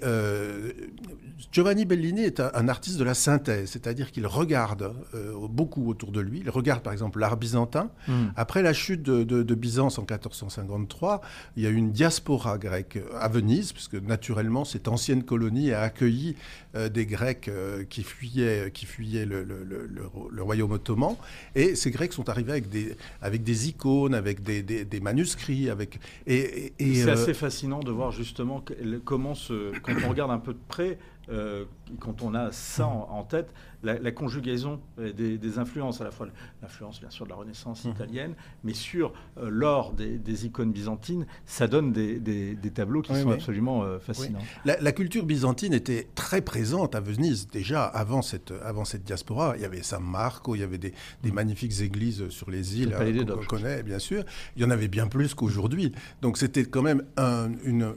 [1.52, 6.42] Giovanni Bellini est artiste de la synthèse, c'est-à-dire qu'il regarde euh, beaucoup autour de lui.
[6.44, 7.90] Il regarde par exemple l'art byzantin.
[8.08, 8.28] Hmm.
[8.36, 11.22] Après la chute de, Byzance en 1453,
[11.56, 15.82] il y a eu une diaspora grecque à Venise, puisque naturellement cette ancienne colonie a
[15.82, 16.36] accueilli
[16.76, 17.50] euh, des Grecs
[17.90, 21.16] qui fuyaient, qui fuyaient le, le, royaume ottoman.
[21.56, 25.70] Et ces Grecs sont arrivés avec des, avec des icônes, avec des, des, manuscrits.
[25.70, 28.64] Avec, et, et c'est assez fascinant de voir justement
[29.06, 29.34] comment
[29.82, 30.98] quand on regarde un peu de près,
[31.30, 31.66] euh,
[32.00, 33.54] quand on a ça en, tête,
[33.84, 36.28] la, conjugaison des, influences, à la fois
[36.62, 37.90] l'influence bien sûr de la Renaissance mmh.
[37.90, 43.84] italienne, mais sur euh, l'or des, icônes byzantines, ça donne des, tableaux qui sont absolument
[43.84, 44.40] euh, fascinants.
[44.66, 49.54] La, culture byzantine était très présente à Venise déjà avant cette, avant cette diaspora.
[49.56, 51.32] Il y avait San Marco, il y avait des, mmh.
[51.32, 52.96] magnifiques églises sur les îles
[53.28, 54.24] qu'on connaît bien sûr.
[54.56, 55.92] Il y en avait bien plus qu'aujourd'hui.
[56.22, 57.52] Donc c'était quand même un,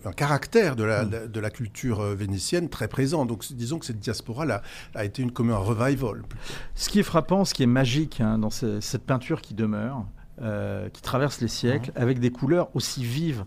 [0.04, 1.28] un caractère de la, mmh.
[1.28, 3.24] de la culture vénitienne très présent.
[3.24, 4.62] Donc disons que cette diaspora-là
[4.94, 6.22] a été une, comme un revival.
[6.74, 10.04] Ce qui est frappant, ce qui est magique hein, dans cette peinture qui demeure,
[10.42, 13.44] euh, qui traverse les siècles, avec des couleurs aussi vives.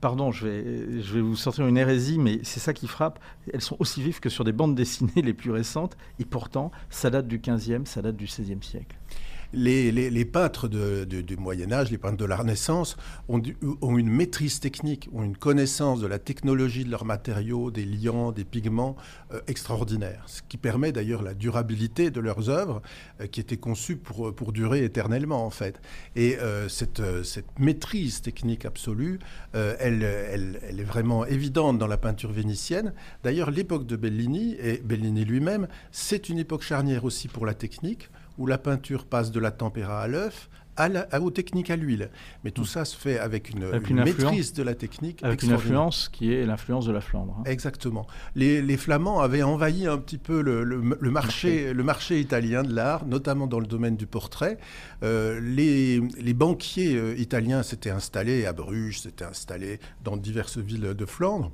[0.00, 3.20] Pardon, je vais, je vais vous sortir une hérésie, mais c'est ça qui frappe.
[3.52, 7.10] Elles sont aussi vives que sur des bandes dessinées les plus récentes, et pourtant, ça
[7.10, 8.96] date du 15e, ça date du 16e siècle
[9.52, 12.96] les, peintres du Moyen Âge, les peintres de la Renaissance,
[13.28, 13.40] ont,
[13.98, 18.44] une maîtrise technique, ont une connaissance de la technologie de leurs matériaux, des liants, des
[18.44, 18.96] pigments
[19.32, 20.24] euh, extraordinaires.
[20.26, 22.82] Ce qui permet d'ailleurs la durabilité de leurs œuvres,
[23.20, 25.80] euh, qui étaient conçues pour, durer éternellement en fait.
[26.14, 27.02] Et euh, cette,
[27.58, 29.18] maîtrise technique absolue,
[29.52, 32.92] elle, elle, est vraiment évidente dans la peinture vénitienne.
[33.24, 38.08] D'ailleurs, l'époque de Bellini, et Bellini lui-même, c'est une époque charnière aussi pour la technique
[38.38, 42.10] où la peinture passe de la tempéra à l'œuf à la, aux techniques à l'huile.
[42.44, 42.66] Mais tout hmm.
[42.66, 45.22] ça se fait avec une, maîtrise de la technique.
[45.22, 47.36] Avec une influence qui est l'influence de la Flandre.
[47.38, 47.44] Hein.
[47.46, 48.06] Exactement.
[48.34, 53.46] Les, Flamands avaient envahi un petit peu le, marché, le marché italien de l'art, notamment
[53.46, 54.58] dans le domaine du portrait.
[55.02, 56.00] Euh, les,
[56.34, 61.50] banquiers euh, italiens s'étaient installés à Bruges, s'étaient installés dans diverses villes de Flandre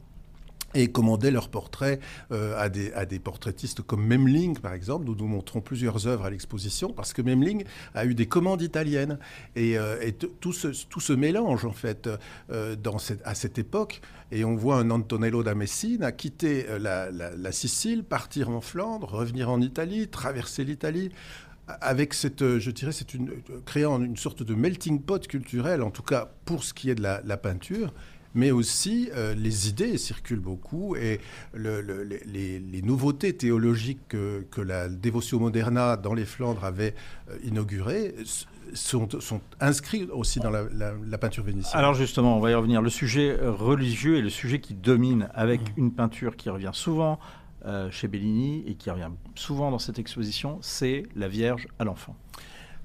[0.74, 2.00] et commandaient leurs portraits
[2.30, 5.04] euh, à, des, à des portraitistes comme Memling, par exemple.
[5.06, 7.64] Nous nous montrons plusieurs œuvres à l'exposition parce que Memling
[7.94, 9.18] a eu des commandes italiennes.
[9.56, 12.08] Et, euh, et tout, ce, tout se mélange, en fait,
[12.50, 14.00] euh, dans cette, à cette époque.
[14.30, 19.50] Et on voit un Antonello da Messina quitter la, la, Sicile, partir en Flandre, revenir
[19.50, 21.10] en Italie, traverser l'Italie
[21.68, 23.30] avec cette, je dirais, c'est une,
[23.66, 27.02] créant une sorte de melting pot culturel, en tout cas pour ce qui est de
[27.02, 27.92] la peinture,
[28.34, 31.20] mais aussi euh, les idées circulent beaucoup et
[31.54, 36.94] les, nouveautés théologiques que, la dévotion moderna dans les Flandres avait
[37.30, 38.14] euh, inaugurées
[38.74, 41.78] sont, sont, inscrits aussi dans la, peinture vénitienne.
[41.78, 42.80] Alors justement, on va y revenir.
[42.80, 45.80] Le sujet religieux est le sujet qui domine avec mmh.
[45.80, 47.18] une peinture qui revient souvent
[47.64, 52.16] euh, chez Bellini et qui revient souvent dans cette exposition, c'est la Vierge à l'enfant.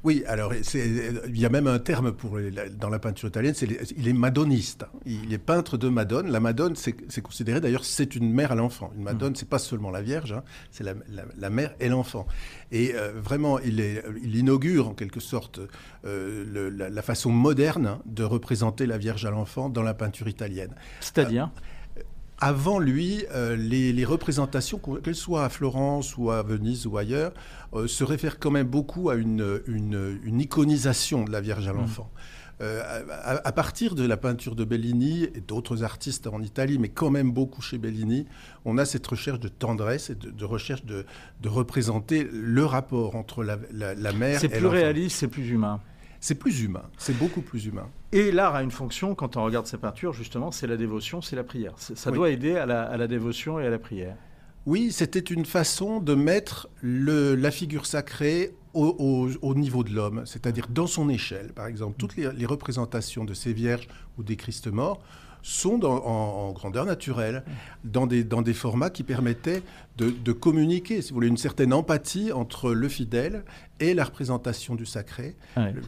[0.04, 2.38] Oui, alors il y a même un terme pour
[2.78, 3.56] dans la peinture italienne,
[3.98, 4.86] il est madonniste.
[5.06, 6.30] Il est peintre de Madone.
[6.30, 8.92] La Madone, c'est considéré d'ailleurs, c'est une mère à l'enfant.
[8.96, 9.36] Une Madone, mmh.
[9.36, 12.28] c'est pas seulement la Vierge, hein, c'est la, mère et l'enfant.
[12.72, 13.80] Et euh, vraiment, il,
[14.24, 15.60] il, inaugure en quelque sorte
[16.06, 20.76] euh, la, façon moderne de représenter la Vierge à l'enfant dans la peinture italienne.
[21.00, 21.52] C'est-à-dire?
[22.40, 27.34] Avant lui, euh, les, représentations, qu'elles soient à Florence ou à Venise ou ailleurs,
[27.74, 31.78] euh, se réfèrent quand même beaucoup à une, une, iconisation de la Vierge à mmh.
[31.78, 32.12] l'enfant.
[32.60, 37.32] à, partir de la peinture de Bellini et d'autres artistes en Italie, mais quand même
[37.32, 38.26] beaucoup chez Bellini,
[38.66, 41.06] on a cette recherche de tendresse et de, recherche de,
[41.46, 45.82] représenter le rapport entre la, la, la mère et C'est plus réaliste, c'est plus humain.
[46.20, 47.90] C'est plus humain, c'est beaucoup plus humain.
[48.12, 51.36] Et l'art a une fonction, quand on regarde ses peintures, justement, c'est la dévotion, c'est
[51.36, 51.74] la prière.
[51.78, 54.16] Ça doit aider à la, dévotion et à la prière.
[54.66, 60.68] Oui, c'était une façon de mettre le, la figure sacrée au, niveau de l'homme, c'est-à-dire
[60.70, 61.54] dans son échelle.
[61.54, 63.88] Par exemple, toutes les, les, représentations de ces vierges
[64.18, 65.02] ou des Christ morts
[65.48, 67.44] sont en, grandeur naturelle,
[67.86, 69.64] dans des, dans des formats qui permettaient
[69.98, 73.44] de, communiquer, si vous voulez, une certaine empathie entre le fidèle
[73.80, 75.36] et la représentation du sacré,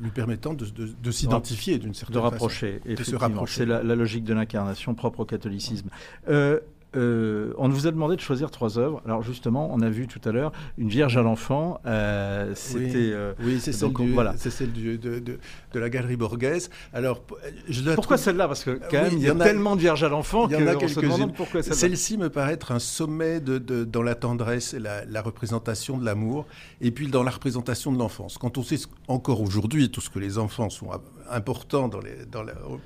[0.02, 2.96] lui permettant de, s'identifier d'une certaine de rapprocher, façon.
[2.96, 3.58] De se rapprocher.
[3.58, 5.90] C'est la, logique de l'incarnation propre au catholicisme.
[6.30, 6.60] Euh,
[6.96, 9.02] euh, on vous a demandé de choisir trois œuvres.
[9.06, 11.80] Alors justement, on a vu tout à l'heure une Vierge à l'enfant.
[11.86, 14.36] Euh, c'était oui, euh, c'est celle, du, voilà.
[14.38, 15.40] celle de, de,
[15.80, 16.70] la galerie Borghese.
[16.94, 17.22] Alors,
[17.68, 18.48] je pourquoi celle-là?
[18.48, 21.36] Parce que quand même, il y, a, tellement de Vierges à l'enfant qu'on se demande
[21.36, 21.78] pourquoi celle-là.
[21.78, 26.48] Celle-ci me paraît être un sommet de, dans la tendresse et la, représentation de l'amour,
[26.82, 28.38] et puis dans la représentation de l'enfance.
[28.38, 30.90] Quand on sait encore aujourd'hui tout ce que les enfants sont
[31.32, 32.44] importants dans, les, dans,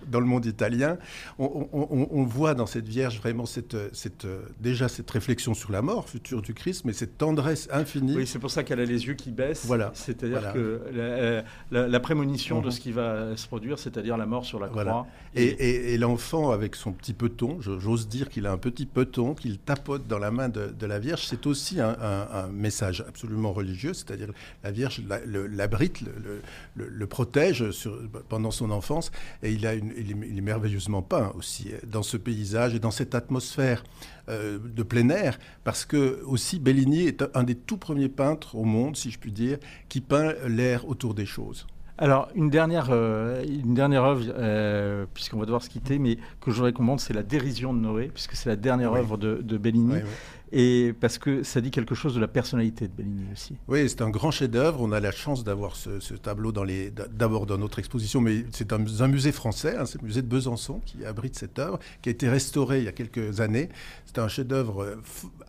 [0.08, 0.98] dans le monde italien,
[1.40, 4.28] on, on voit dans cette Vierge vraiment cette cette,
[4.60, 8.16] déjà cette réflexion sur la mort future du Christ, mais cette tendresse infinie.
[8.16, 9.66] Oui, c'est pour ça qu'elle a les yeux qui baissent.
[9.66, 9.92] Voilà.
[9.94, 12.72] C'est-à-dire que la, prémonition de mhm.
[12.72, 15.08] ce qui va se produire, c'est-à-dire la mort sur la croix.
[15.36, 20.08] Et, l'enfant, avec son petit peton, j'ose dire qu'il a un petit peton qu'il tapote
[20.08, 24.30] dans la main de, la Vierge, c'est aussi un, message absolument religieux, c'est-à-dire
[24.64, 26.42] la Vierge l'abrite, le,
[26.76, 27.98] le, protège sur,
[28.34, 29.12] pendant son enfance,
[29.44, 33.14] et il, a une, il est merveilleusement peint aussi dans ce paysage et dans cette
[33.14, 33.84] atmosphère
[34.28, 38.64] euh, de plein air, parce que aussi Bellini est un des tout premiers peintres au
[38.64, 41.68] monde, si je puis dire, qui peint l'air autour des choses.
[42.00, 46.50] Alors, une dernière, euh, une dernière œuvre, euh, puisqu'on va devoir se quitter, mais que
[46.50, 49.58] je voudrais qu'on montre, c'est La dérision de Noé, puisque c'est la dernière œuvre de,
[49.58, 49.98] Bellini
[50.56, 53.56] et parce que ça dit quelque chose de la personnalité de Bellini aussi.
[53.68, 54.82] Oui, c'est un grand chef-d'œuvre.
[54.82, 59.08] On a la chance d'avoir ce, tableau d'abord dans notre exposition, mais c'est un, un,
[59.08, 62.30] musée français, hein, c'est le musée de Besançon qui abrite cette œuvre, qui a été
[62.30, 63.70] restaurée il y a quelques années.
[64.06, 64.96] C'est un chef-d'œuvre euh,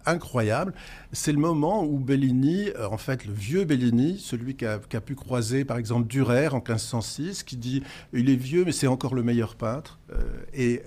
[0.07, 0.73] incroyable.
[1.13, 5.15] C'est le moment où Bellini, euh, en fait, le vieux Bellini, celui qui a, pu
[5.15, 7.83] croiser par exemple Durer en 1506, qui dit
[8.15, 9.99] il est vieux, mais c'est encore le meilleur peintre.
[10.15, 10.21] Euh,
[10.53, 10.83] et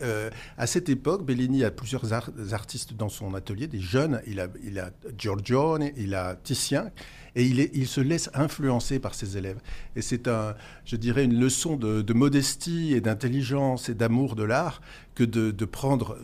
[0.57, 2.13] à cette époque, Bellini a plusieurs
[2.53, 6.91] artistes dans son atelier, des jeunes il a, il a Giorgione, il a Titien,
[7.36, 9.59] et il, se laisse influencer par ses élèves.
[9.95, 10.28] Et c'est,
[10.86, 14.82] je dirais, une leçon de, modestie et d'intelligence et d'amour de l'art
[15.13, 16.17] que de prendre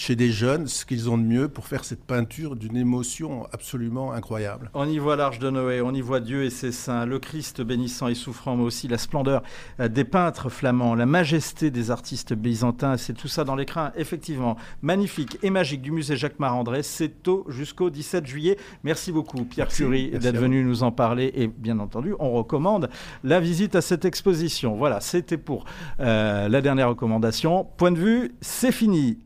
[0.00, 4.12] chez des jeunes ce qu'ils ont de mieux pour faire cette peinture d'une émotion absolument
[4.12, 4.70] incroyable.
[4.72, 7.60] On y voit l'Arche de Noé, on y voit Dieu et ses saints, le Christ
[7.60, 9.42] bénissant et souffrant, mais aussi la splendeur
[9.78, 12.96] euh, des peintres flamands, la majesté des artistes byzantins.
[12.96, 16.82] C'est tout ça dans l'écran, effectivement, magnifique et magique du musée Jacques Marandré.
[16.82, 18.56] C'est au jusqu'au 17 juillet.
[18.84, 21.30] Merci beaucoup, Pierre Curie, d'être venu nous en parler.
[21.34, 22.88] Et bien entendu, on recommande
[23.22, 24.76] la visite à cette exposition.
[24.76, 25.66] Voilà, c'était pour
[26.00, 27.66] euh, la dernière recommandation.
[27.76, 29.18] Point de vue, c'est fini.